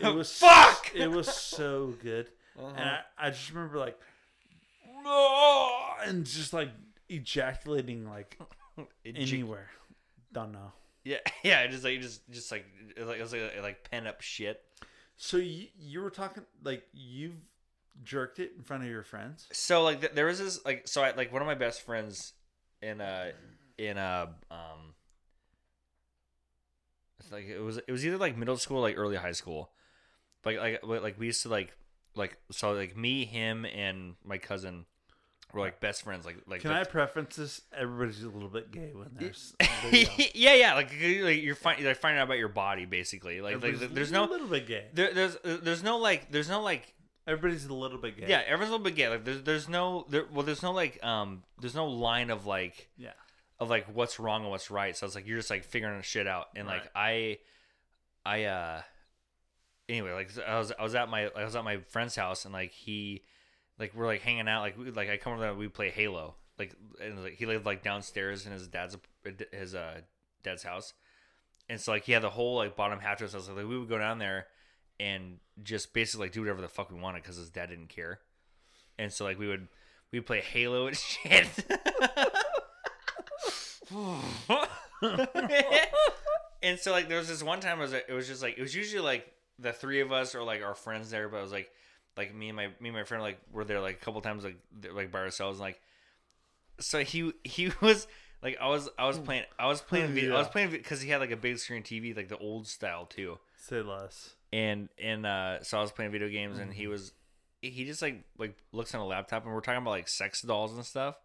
[0.00, 0.92] It was Fuck!
[0.94, 2.28] It was so good.
[2.56, 2.72] Uh-huh.
[2.76, 3.98] And I, I just remember like
[5.04, 6.68] Oh, and just like
[7.10, 8.38] ejaculating like
[9.04, 9.68] anywhere.
[10.32, 10.72] Don't know.
[11.04, 11.66] Yeah, yeah.
[11.66, 12.64] Just like just just like
[12.96, 14.62] it like it was like, like pen up shit.
[15.16, 17.36] So you you were talking like you've
[18.02, 19.48] jerked it in front of your friends?
[19.52, 22.32] So like th- there was this like so I like one of my best friends
[22.80, 23.32] in uh
[23.76, 24.94] in uh um
[27.30, 29.70] like it was it was either like middle school or like early high school.
[30.44, 31.76] Like like like like, we used to like
[32.14, 34.86] like so like me him and my cousin
[35.52, 37.62] were like best friends like like Can I preference this?
[37.76, 39.54] Everybody's a little bit gay when there's
[40.34, 43.40] yeah, yeah, like, like you're find, like finding out about your body, basically.
[43.40, 44.86] Like, like there's a no, little bit gay.
[44.92, 46.94] there, there's, there's no like, there's no like,
[47.26, 48.26] Everybody's a little bit gay.
[48.28, 49.08] yeah, everyone's a little bit gay.
[49.08, 52.88] Like, there's, there's no, there, well, there's no like, um, there's no line of like,
[52.96, 53.10] yeah.
[53.60, 54.96] of like what's wrong and what's right.
[54.96, 57.38] So it's like you're just like figuring shit out, and like I,
[58.24, 58.82] I, uh,
[59.90, 62.54] anyway, like I was I was at my I was at my friend's house and
[62.54, 63.22] like he
[63.80, 66.34] like we're like hanging out like we, like I come over there we play Halo.
[66.58, 68.96] Like and like he lived like downstairs in his dad's
[69.50, 70.02] his uh
[70.44, 70.92] dad's house.
[71.68, 73.88] And so like he had the whole like bottom half his house like we would
[73.88, 74.46] go down there
[75.00, 78.20] and just basically like do whatever the fuck we wanted because his dad didn't care.
[78.98, 79.66] And so like we would
[80.12, 81.48] we play Halo and shit.
[86.62, 88.60] and so like there was this one time it was it was just like it
[88.60, 89.26] was usually like
[89.58, 91.70] the three of us or like our friends there, but it was like
[92.16, 94.44] like me and my me and my friend like were there like a couple times
[94.44, 94.56] like
[94.94, 95.80] like by ourselves and, like
[96.78, 98.06] so he he was
[98.42, 101.10] like I was I was playing I was playing video I was playing because he
[101.10, 103.38] had like a big screen TV like the old style too.
[103.56, 104.34] Say less.
[104.52, 107.12] and and uh so I was playing video games and he was
[107.62, 110.72] he just like like looks on a laptop and we're talking about like sex dolls
[110.72, 111.16] and stuff.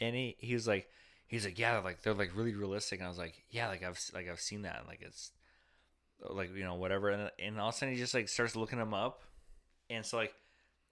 [0.00, 0.88] And he he was like
[1.26, 2.98] he's like yeah like they're like really realistic.
[2.98, 5.30] And I was like yeah like I've like I've seen that and like it's
[6.28, 7.10] like you know whatever.
[7.10, 9.22] And and all of a sudden he just like starts looking them up
[9.90, 10.34] and so like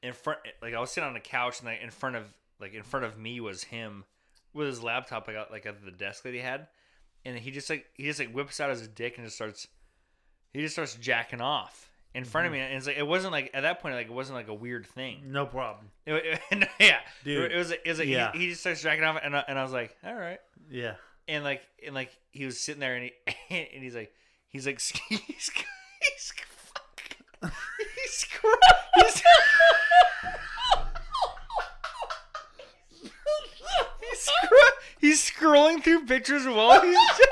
[0.02, 2.24] in front like I was sitting on the couch and like in front of
[2.60, 4.04] like in front of me was him
[4.54, 6.66] with his laptop like, like at the desk that he had
[7.24, 9.66] and he just like he just like whips out his dick and just starts
[10.52, 13.50] he just starts jacking off in front of me and it's like it wasn't like
[13.54, 15.86] at that point like it wasn't like a weird thing No problem.
[16.04, 18.32] It- it- yeah Dude, it was it was like yeah.
[18.32, 20.38] he, he just starts jacking off and I, and I was like all right
[20.70, 20.94] Yeah.
[21.28, 23.04] and like and like he was sitting there and
[23.48, 24.12] he and he's like
[24.48, 25.50] he's like he's he's
[27.40, 27.52] fuck,
[28.12, 28.46] he's scr-
[28.96, 29.22] he's
[34.00, 37.22] he's, scr- he's scrolling through pictures while he's just-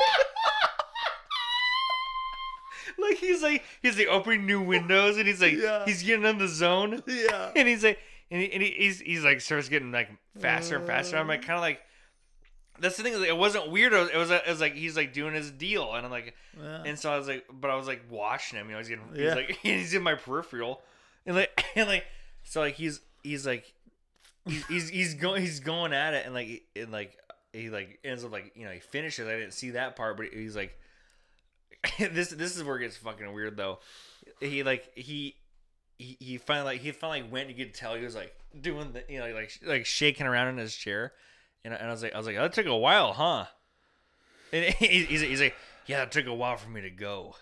[2.99, 5.85] like he's like he's like opening new windows and he's like Yeah.
[5.85, 7.51] he's getting in the zone Yeah.
[7.57, 7.99] and he's like,
[8.31, 10.09] and, he, and he, he's he's like starts getting like
[10.39, 11.17] faster and faster.
[11.17, 11.81] I'm like kind of like,
[12.81, 13.23] that's the thing.
[13.25, 13.93] It wasn't weird.
[13.93, 16.83] It was, it was like he's like doing his deal, and I'm like, Yeah.
[16.85, 18.67] and so I was like, but I was like watching him.
[18.67, 20.83] You know, he's getting he's like he's in my peripheral,
[21.27, 22.05] and like and like
[22.43, 23.73] so like he's he's like
[24.47, 27.17] he's he's, he's going he's going at it, and like and like
[27.53, 29.27] he like ends up like you know he finishes.
[29.29, 30.79] I didn't see that part, but he's like
[31.99, 33.79] this this is where it gets fucking weird though.
[34.41, 35.37] He like he
[35.99, 37.49] he, he finally like he finally went.
[37.51, 40.57] You could tell he was like doing the you know like like shaking around in
[40.59, 41.13] his chair,
[41.65, 43.47] and I, and I was like I was like that took a while, huh?
[44.53, 45.55] And he- he's he's like
[45.87, 47.35] yeah, it took a while for me to go.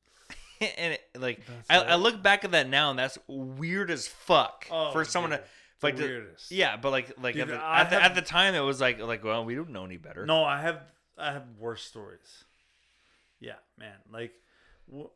[0.60, 4.66] and it, like I, I look back at that now, and that's weird as fuck
[4.70, 5.44] Oh, for someone dude, to
[5.86, 6.50] like to- weirdest.
[6.50, 8.80] yeah, but like like Dude, at, the, at, the, have- at the time it was
[8.80, 10.26] like like well we don't know any better.
[10.26, 10.80] No, I have
[11.18, 12.44] I have worse stories.
[13.40, 13.94] Yeah, man.
[14.12, 14.32] Like,
[14.94, 15.06] wh-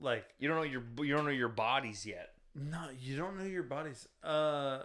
[0.00, 2.30] like you don't know your you don't know your bodies yet.
[2.54, 4.06] no, you don't know your bodies.
[4.22, 4.80] Uh,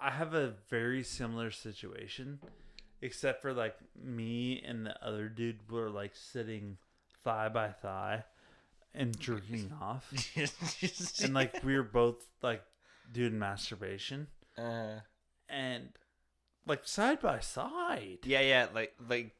[0.00, 2.40] I have a very similar situation,
[3.00, 6.76] except for like me and the other dude were like sitting
[7.22, 8.24] thigh by thigh
[8.94, 10.12] and jerking off,
[11.22, 12.62] and like we were both like
[13.12, 14.26] doing masturbation
[14.58, 15.00] uh,
[15.48, 15.88] and
[16.66, 18.18] like side by side.
[18.24, 19.32] yeah, yeah, like like.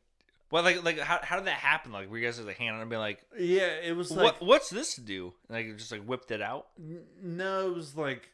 [0.51, 1.91] Well, like, like, how, how did that happen?
[1.91, 4.25] Like, were you guys just like hanging out and be like, Yeah, it was like
[4.41, 6.67] "What, what's this do?" And like, just like whipped it out.
[6.79, 8.29] N- No, it was like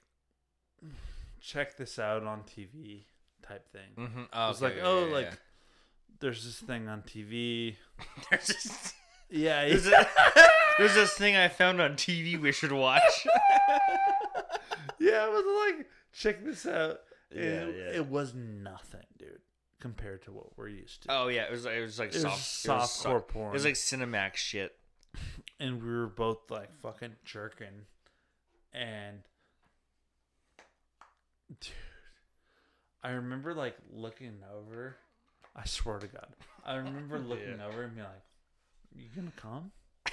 [1.41, 3.05] check this out on TV
[3.43, 3.91] type thing.
[4.07, 4.21] Mm-hmm.
[4.21, 5.33] It was like, oh, like
[6.21, 7.77] there's this thing on TV.
[8.31, 8.93] there's this,
[9.31, 10.09] Yeah, there's, a-
[10.79, 13.27] there's this thing I found on TV we should watch.
[14.99, 15.27] yeah.
[15.27, 17.01] It was like check this out.
[17.35, 17.99] Yeah, it, yeah.
[18.01, 19.39] it was nothing, dude,
[19.81, 21.09] compared to what we're used to.
[21.13, 23.51] oh yeah, it was it was like it was soft, soft so- core porn.
[23.51, 24.73] It was like Cinemax shit.
[25.61, 27.87] and we were both like fucking jerking,
[28.73, 29.21] and
[31.61, 31.73] dude,
[33.03, 34.97] I remember like looking over.
[35.57, 36.29] I swear to God,
[36.65, 37.67] I remember looking Yeah.
[37.67, 38.23] over and being like,
[38.95, 39.73] "You gonna come?"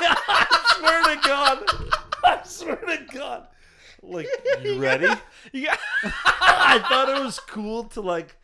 [0.00, 1.92] I swear to God,
[2.24, 3.46] I swear to God.
[4.02, 4.28] Like,
[4.62, 5.06] you ready?
[5.52, 8.36] Yeah, I thought it was cool to like.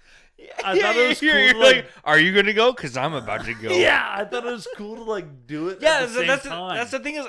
[0.64, 2.72] I thought it was you're, cool you're to, like, like- are you gonna go?
[2.72, 3.70] Cause I'm about to go.
[3.74, 5.78] Yeah, I thought it was cool to like do it.
[5.82, 6.00] yeah.
[6.02, 7.26] at the that's the, that's the thing is.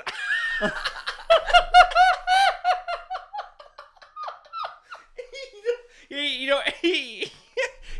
[6.42, 6.60] You, know,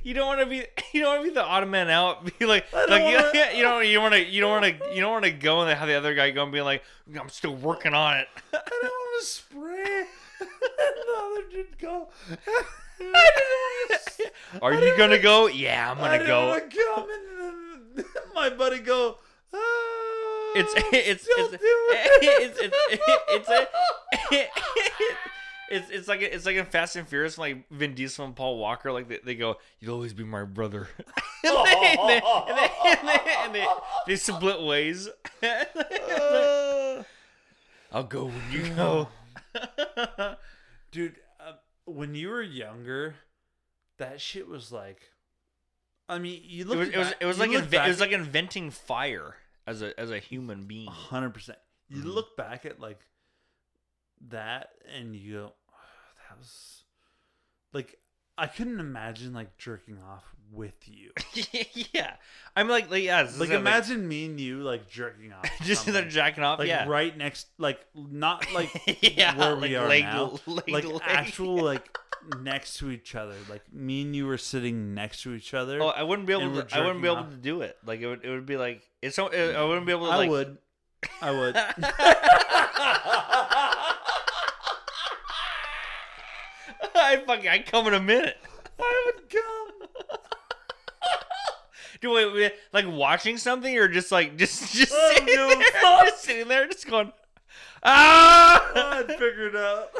[0.03, 2.24] you don't want to be, you don't want to be the odd man out.
[2.38, 5.01] Be like, like you, wanna- you don't, you want to, you don't want to, you
[5.01, 6.82] don't want to go and have the other guy go and be like,
[7.18, 8.28] I'm still working on it.
[8.53, 10.05] I don't want to spray.
[10.40, 10.47] the
[11.18, 12.09] other dude go.
[14.61, 15.47] Are you gonna go?
[15.47, 16.49] Yeah, I'm gonna go.
[16.49, 17.09] wanna come
[17.97, 19.18] and my buddy go.
[19.53, 19.59] "Ah,
[20.57, 21.55] It's it's it's
[22.22, 22.72] it's it."
[23.30, 24.47] it's it's a
[25.72, 28.92] it's it's like it's like in Fast and Furious, like Vin Diesel and Paul Walker,
[28.92, 30.88] like they, they go, "You'll always be my brother,"
[31.44, 33.66] and, they, and, they, and, they, and, they, and they,
[34.06, 35.08] they split ways.
[35.42, 37.02] Uh,
[37.92, 39.08] I'll go when you go.
[40.92, 41.16] dude.
[41.40, 41.52] Uh,
[41.84, 43.16] when you were younger,
[43.98, 45.10] that shit was like.
[46.08, 46.78] I mean, you It look.
[46.78, 49.34] was it was back- it was you like look inve- it was like inventing fire
[49.66, 50.88] as a as a human being.
[50.88, 51.58] hundred percent.
[51.88, 52.14] You Mhm.
[52.14, 53.00] look back at like
[54.28, 55.52] that, and you go,
[56.41, 56.47] "Oh,
[57.72, 57.99] like
[58.39, 61.12] I couldn't imagine like jerking off with you."
[61.93, 62.14] yeah,
[62.57, 66.09] I'm like, like yeah, like like- imagine me and you like jerking off, just they're
[66.09, 66.59] jacking off.
[66.59, 68.70] like yeah, right next, like not like
[69.03, 71.01] yeah, where like we are leg, now, leg, like leg.
[71.05, 71.99] actual like
[72.41, 73.35] next to each other.
[73.49, 75.83] Like me and you were sitting next to each other.
[75.83, 76.76] Oh, I wouldn't be able to.
[76.76, 77.30] I wouldn't be able off.
[77.30, 77.76] to do it.
[77.85, 78.24] Like it would.
[78.24, 79.16] It would be like it's.
[79.16, 80.12] So, I wouldn't be able to.
[80.12, 80.59] I Like, would,
[81.20, 81.57] I would.
[87.09, 87.48] I fucking.
[87.48, 88.36] I come in a minute.
[88.78, 89.88] I would come.
[92.00, 95.70] Do wait, wait, like watching something or just like just just Oh, sitting, no, there,
[95.80, 96.07] fuck.
[96.07, 97.12] just sitting there, just going.
[97.84, 98.96] Ah!
[98.98, 99.90] I'd figure it out.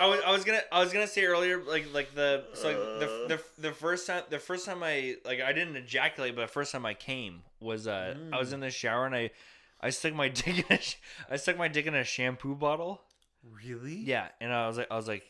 [0.00, 2.76] I was, I was gonna I was gonna say earlier like like the so like
[2.76, 3.24] the,
[3.56, 6.70] the the first time the first time I like I didn't ejaculate but the first
[6.72, 9.30] time I came was uh I was in the shower and I
[9.80, 10.80] I stuck my dick in a
[11.28, 13.02] I stuck my dick in a shampoo bottle
[13.64, 13.96] Really?
[13.96, 15.24] yeah and I was like I was like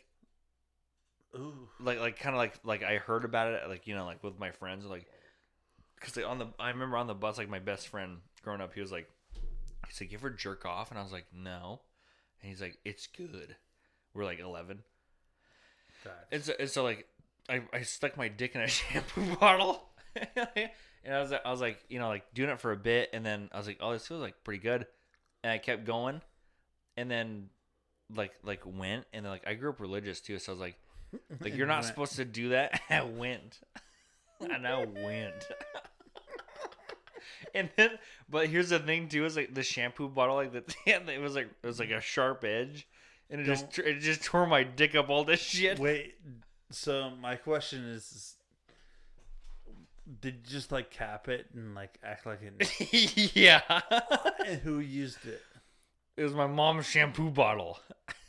[1.36, 1.68] Ooh.
[1.78, 4.38] like like kind of like like I heard about it like you know like with
[4.38, 5.06] my friends like
[5.94, 8.72] because like on the I remember on the bus like my best friend growing up
[8.72, 9.08] he was like
[9.88, 10.90] he's like you ever jerk off?
[10.90, 11.80] And I was like no.
[12.40, 13.56] And he's like it's good.
[14.14, 14.82] We're like 11
[16.32, 17.06] and so, and so like
[17.48, 19.88] I, I stuck my dick in a shampoo bottle.
[21.04, 23.24] And I was I was like you know like doing it for a bit and
[23.24, 24.86] then I was like oh this feels like pretty good.
[25.42, 26.20] And I kept going.
[26.96, 27.48] And then
[28.14, 29.06] like like went.
[29.12, 30.76] And then like I grew up religious too so I was like
[31.40, 33.60] like you're not supposed to do that I went
[34.40, 35.48] and I went
[37.54, 37.90] and then
[38.28, 41.48] but here's the thing too is like the shampoo bottle like the it was like
[41.62, 42.86] it was like a sharp edge
[43.30, 46.14] and it just Don't- it just tore my dick up all this shit Wait.
[46.70, 48.34] So my question is, is,
[50.20, 53.34] did you just like cap it and like act like it?
[53.34, 53.62] yeah.
[54.46, 55.40] and who used it?
[56.18, 57.78] it was my mom's shampoo bottle.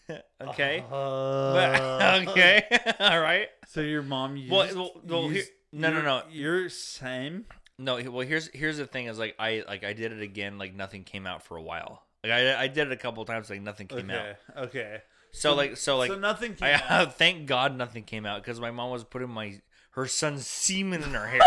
[0.41, 0.83] okay.
[0.91, 2.63] Uh, But- okay.
[2.99, 3.47] All right.
[3.67, 4.51] So your mom used.
[4.51, 6.21] Well, well, well, here- used no, no, your- no.
[6.31, 7.45] Your same.
[7.77, 10.73] No, well here's here's the thing is like I like I did it again like
[10.75, 12.03] nothing came out for a while.
[12.23, 14.17] Like I I did it a couple times like nothing came out.
[14.19, 14.35] Okay.
[14.57, 15.01] Okay.
[15.31, 17.15] So, like so like so nothing came I out.
[17.17, 21.11] thank God nothing came out because my mom was putting my her son's semen in
[21.11, 21.39] her hair.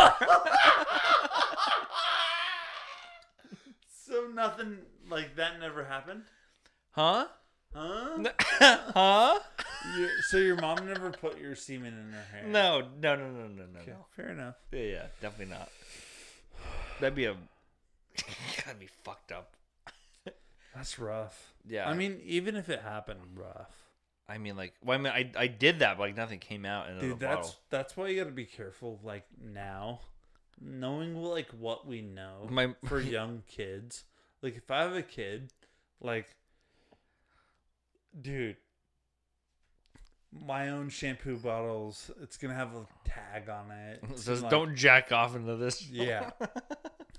[4.06, 6.22] So nothing like that never happened.
[6.92, 7.26] huh?
[7.74, 8.18] Huh?
[8.94, 9.38] huh?
[9.98, 12.46] Your- so your mom never put your semen in her hair.
[12.46, 14.06] No, no, no, no, no, no, Okay, no.
[14.14, 14.56] fair enough.
[14.72, 15.68] Yeah, yeah, definitely not.
[17.00, 17.34] That'd be a
[18.64, 19.54] that'd be fucked up.
[20.74, 21.52] That's rough.
[21.68, 21.88] Yeah.
[21.88, 23.74] I mean, even if it happened, rough.
[24.28, 26.88] I mean, like, well, I mean, I, I did that, but like nothing came out
[26.88, 27.54] in Dude, the that's bottle.
[27.70, 28.98] that's why you got to be careful.
[29.02, 30.00] Like now,
[30.60, 34.04] knowing like what we know My- for young kids.
[34.42, 35.52] Like if I have a kid,
[36.00, 36.34] like,
[38.20, 38.56] dude,
[40.32, 42.10] my own shampoo bottles.
[42.22, 44.00] It's gonna have a tag on it.
[44.02, 46.30] It It's says, like- "Don't jack off into this." Yeah.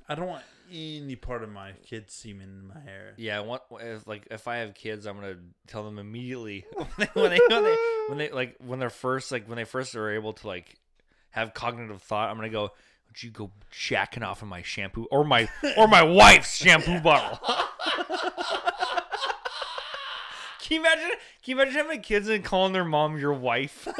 [0.10, 3.14] I don't want any part of my kid's semen in my hair.
[3.18, 5.38] Yeah, I want if like if I have kids, I'm gonna
[5.68, 7.78] tell them immediately when they when they when they,
[8.10, 10.76] when they like when they're first like when they first are able to like
[11.32, 12.30] have cognitive thought.
[12.30, 12.72] I'm gonna go.
[13.08, 17.40] Would you go jacking off in my shampoo or my or my wife's shampoo bottle?
[20.64, 21.10] Can you imagine?
[21.10, 23.86] Can you imagine having kids and calling their mom your wife?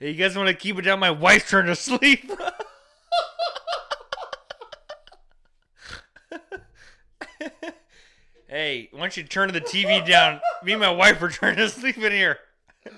[0.00, 0.98] hey, you guys want to keep it down?
[0.98, 2.30] My wife's trying to sleep.
[8.48, 10.40] hey, why don't you turn the TV down?
[10.64, 12.38] Me and my wife are trying to sleep in here.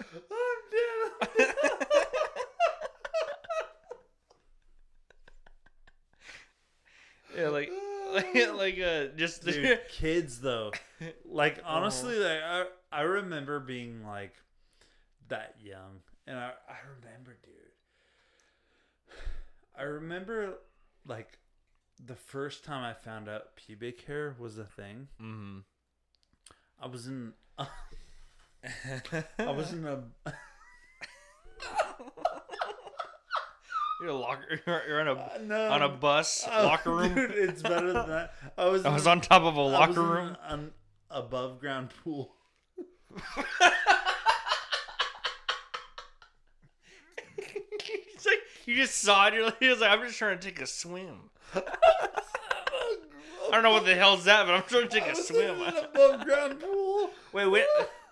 [7.36, 7.70] Yeah, like,
[8.12, 10.72] like, like uh, just Dude, kids though.
[11.24, 14.34] Like honestly, like I I remember being like
[15.28, 17.52] that young, and I I remember, dude.
[19.76, 20.54] I remember
[21.06, 21.38] like
[22.04, 25.08] the first time I found out pubic hair was a thing.
[25.18, 25.58] hmm
[26.80, 27.32] I was in.
[27.58, 27.66] I
[29.38, 30.02] was in a.
[34.04, 34.60] You're a locker.
[34.86, 37.14] You're, on a uh, no, on a bus Oh, locker room.
[37.14, 38.34] Dude, it's better than that.
[38.58, 38.84] I was.
[38.84, 40.36] I in- was on top of a locker room.
[40.46, 40.72] An
[41.10, 42.34] above ground pool.
[47.38, 49.34] it's like you just saw it.
[49.34, 51.30] You're like, like, I'm just trying to take a swim.
[51.54, 51.62] I
[53.50, 55.62] don't know what the hell's that, but I'm trying to take a swim.
[55.62, 57.08] Above ground pool.
[57.32, 57.64] Wait, wait.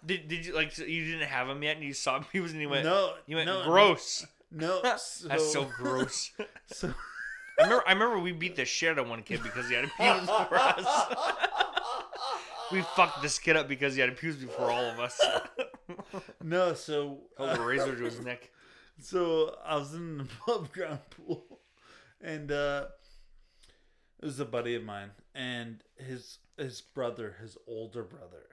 [0.06, 2.62] Did, did you like you didn't have him yet and you saw he was and
[2.62, 4.26] you went No, you went no, gross.
[4.54, 6.30] No, That's so gross.
[6.66, 6.94] so-
[7.58, 9.84] I remember I remember we beat the shit out of one kid because he had
[9.84, 11.16] a pubes before us.
[12.72, 15.20] we fucked this kid up because he had a pubes before all of us.
[16.42, 18.50] no, so Held a razor to his neck.
[19.00, 21.60] so I was in the above ground pool,
[22.22, 22.86] and uh,
[24.20, 28.46] it was a buddy of mine, and his his brother, his older brother.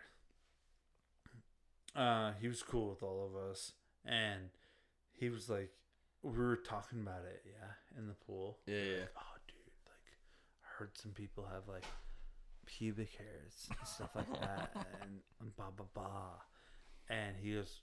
[1.96, 3.72] Uh, he was cool with all of us,
[4.06, 4.50] and
[5.14, 5.72] he was like,
[6.24, 8.58] we were talking about it, yeah, in the pool.
[8.66, 9.00] Yeah, yeah.
[9.00, 10.10] Like, oh, dude, like,
[10.64, 11.86] I heard some people have like
[12.66, 16.42] pubic hairs and stuff like that, and, and blah blah blah.
[17.10, 17.82] And he goes,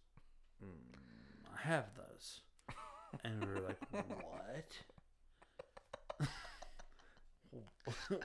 [0.62, 0.68] mm,
[1.54, 2.40] I have those,
[3.24, 4.72] and we were like, what?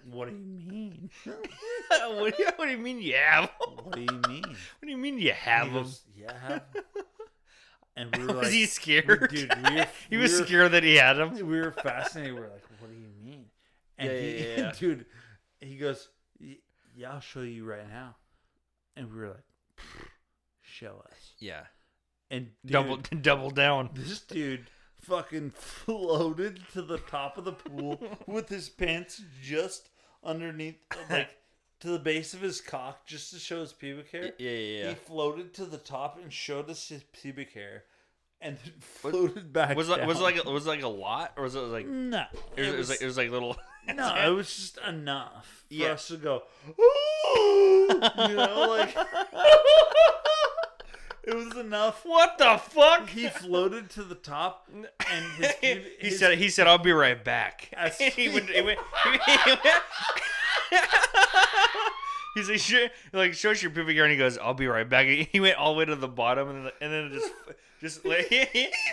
[0.05, 1.09] what do you mean?
[1.25, 3.49] what, do you, what do you mean you have?
[3.83, 4.43] What do you mean?
[4.43, 5.83] What do you mean you have them?
[5.83, 6.83] goes, yeah, I have 'em."
[7.95, 9.29] And we were like, was he scared?
[9.31, 11.33] dude, we were, he we was were- scared that he had him.
[11.33, 12.33] we were fascinated.
[12.35, 13.45] We are like, "What do you mean?"
[13.97, 14.71] And Yeah, he, yeah, yeah.
[14.79, 15.05] dude,
[15.59, 18.15] he goes, "Yeah, I'll show you right now."
[18.95, 19.43] And we were like,
[20.61, 21.63] "Show us." Yeah.
[22.29, 23.89] And dude, double double down.
[23.93, 24.67] this dude
[25.01, 29.89] fucking floated to the top of the pool with his pants just
[30.23, 30.77] underneath,
[31.09, 31.29] like
[31.81, 34.31] to the base of his cock, just to show his pubic hair.
[34.37, 37.83] Yeah, yeah, He floated to the top and showed us his pubic hair,
[38.39, 39.75] and then floated back.
[39.75, 40.23] Was it was it down.
[40.37, 42.25] like was it like a lot or was it like no?
[42.55, 43.57] it was, it was like it was like little
[43.95, 45.87] No, it was just enough for Yeah.
[45.93, 46.43] us to go,
[46.79, 47.87] "Ooh,"
[48.29, 48.95] you know, like
[51.23, 52.03] it was enough.
[52.05, 53.09] What the fuck?
[53.09, 57.23] He floated to the top, and his, he his- said he said I'll be right
[57.23, 57.69] back.
[57.99, 59.09] He went he went, he
[59.49, 59.61] went
[62.35, 64.87] He's like, "Sure," like show us your pubic hair, and he goes, "I'll be right
[64.87, 67.31] back." He went all the way to the bottom, and then and then just
[67.81, 68.45] just like he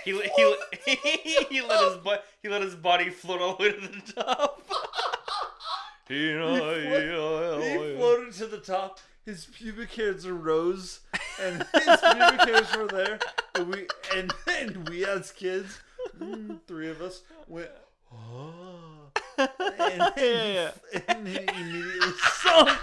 [0.04, 0.54] he, he,
[0.86, 4.12] he, he let his butt he let his body float all the way to the
[4.12, 4.62] top.
[6.08, 8.98] he, flo- he floated to the top.
[9.24, 11.00] His pubic hairs arose,
[11.40, 13.18] and his pubic hairs were there.
[13.54, 15.78] And we and, and we as kids,
[16.18, 17.68] mm, three of us went.
[18.10, 18.97] Oh.
[19.38, 22.12] And, Yeah, he- and then he immediately
[22.42, 22.78] sunk.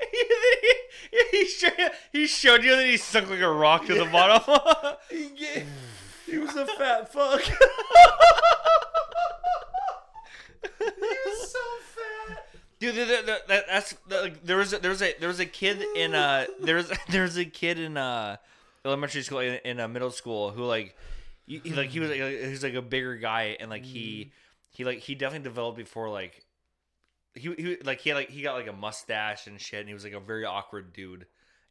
[0.10, 0.24] he,
[1.30, 1.72] he, showed,
[2.12, 4.96] he showed you that he sunk like a rock to the bottom.
[5.10, 5.66] He gave,
[6.26, 7.40] he was a fat fuck.
[7.42, 7.52] he
[10.80, 11.58] was so
[11.94, 12.46] fat.
[12.80, 15.40] Dude, the, the, the, that, that's like, there was a, there was a there was
[15.40, 18.36] a kid in uh there was there was a kid in uh
[18.84, 20.96] elementary school in, in uh, middle school who like
[21.46, 24.32] he, he like he was like, he was like a bigger guy and like he
[24.70, 26.44] he like he definitely developed before like
[27.34, 29.94] he he like he had like he got like a mustache and shit and he
[29.94, 31.26] was like a very awkward dude.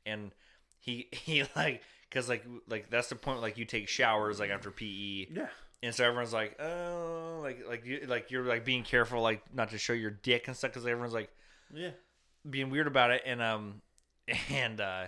[0.05, 0.31] And
[0.79, 4.69] he he like because like like that's the point like you take showers like after
[4.71, 5.47] PE Yeah.
[5.81, 9.69] and so everyone's like, oh, like like you like you're like being careful, like not
[9.71, 11.29] to show your dick and stuff, because everyone's like
[11.73, 11.91] Yeah.
[12.49, 13.81] being weird about it, and um,
[14.51, 15.07] and uh,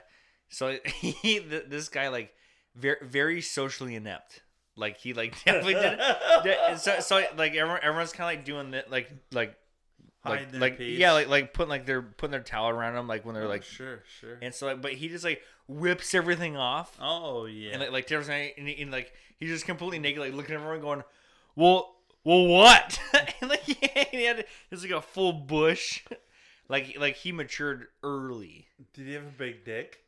[0.49, 2.33] so he this guy like
[2.75, 4.41] very very socially inept,
[4.77, 5.99] like he like definitely did.
[6.43, 9.55] did- so so like everyone everyone's kind of like doing that, like like
[10.25, 10.97] like like piece.
[10.99, 13.63] yeah, like like putting like they're putting their towel around them, like when they're like,
[13.63, 14.37] sure, sure.
[14.41, 16.97] and so like, but he just like whips everything off.
[16.99, 17.71] Oh yeah.
[17.71, 20.61] And like, like there was and, and like he's just completely naked, like looking at
[20.61, 21.03] everyone, going,
[21.55, 22.99] "Well, well, what?"
[23.41, 26.03] and like he had, he had it's like a full bush,
[26.69, 28.65] like like he matured early.
[28.93, 29.99] Did he have a big dick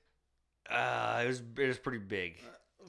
[0.70, 2.38] Uh, it was it was pretty big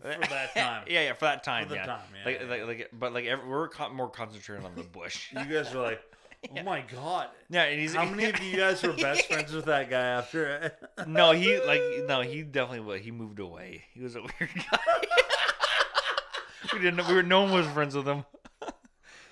[0.01, 0.85] for that time?
[0.89, 1.87] yeah, yeah, for that time, the yeah.
[1.87, 2.49] time, yeah, like, yeah.
[2.49, 5.33] like like but like every, we're con- more concentrated on the bush.
[5.33, 6.03] You guys were like,
[6.57, 7.29] oh my god.
[7.51, 10.73] yeah, and he's How many of you guys were best friends with that guy after?
[11.07, 13.01] No, he like no, he definitely was.
[13.01, 13.85] He moved away.
[13.93, 14.79] He was a weird guy.
[16.73, 17.07] we didn't.
[17.09, 17.23] We were.
[17.23, 18.25] No one was friends with him.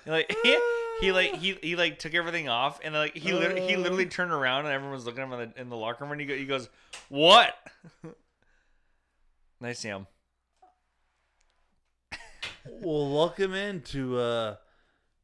[0.05, 0.57] And, like he,
[1.01, 4.09] he like he he like took everything off and like he literally, he literally uh.
[4.09, 6.21] turned around and everyone was looking at him in the, in the locker room and
[6.21, 6.69] he, go, he goes,
[7.09, 7.53] "What?"
[9.61, 10.07] nice Sam.
[12.81, 14.55] Well, welcome into uh,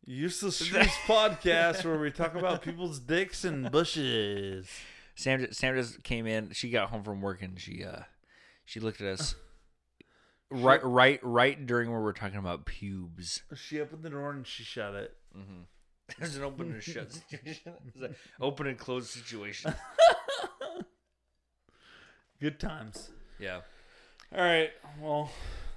[0.05, 4.67] Useless Streets podcast, where we talk about people's dicks and bushes.
[5.15, 6.51] Sam Sam just came in.
[6.51, 8.01] She got home from work and she uh
[8.65, 9.35] she looked at us
[10.49, 13.43] right right right during where we're talking about pubes.
[13.55, 15.15] She opened the door and she shut it.
[16.19, 17.73] There's an open and shut situation.
[17.87, 19.73] It's an open and closed situation.
[22.41, 23.09] Good times.
[23.39, 23.61] Yeah.
[24.35, 24.71] All right.
[24.99, 25.31] Well,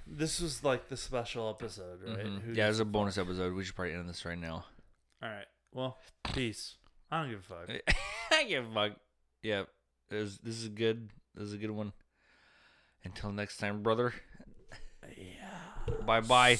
[0.09, 2.25] This was like the special episode, right?
[2.25, 2.55] Mhm.
[2.55, 3.53] Yeah, it's a bonus episode.
[3.53, 4.65] We should probably end this right now.
[5.21, 5.45] All right.
[5.73, 5.97] Well,
[6.33, 6.75] peace.
[7.11, 7.95] I don't give a fuck.
[8.31, 8.91] I give a fuck.
[9.43, 9.63] Yeah,
[10.09, 11.09] this this is a good.
[11.35, 11.93] This is a good one.
[13.03, 14.13] Until next time, brother.
[15.15, 15.95] Yeah.
[16.05, 16.57] Bye bye.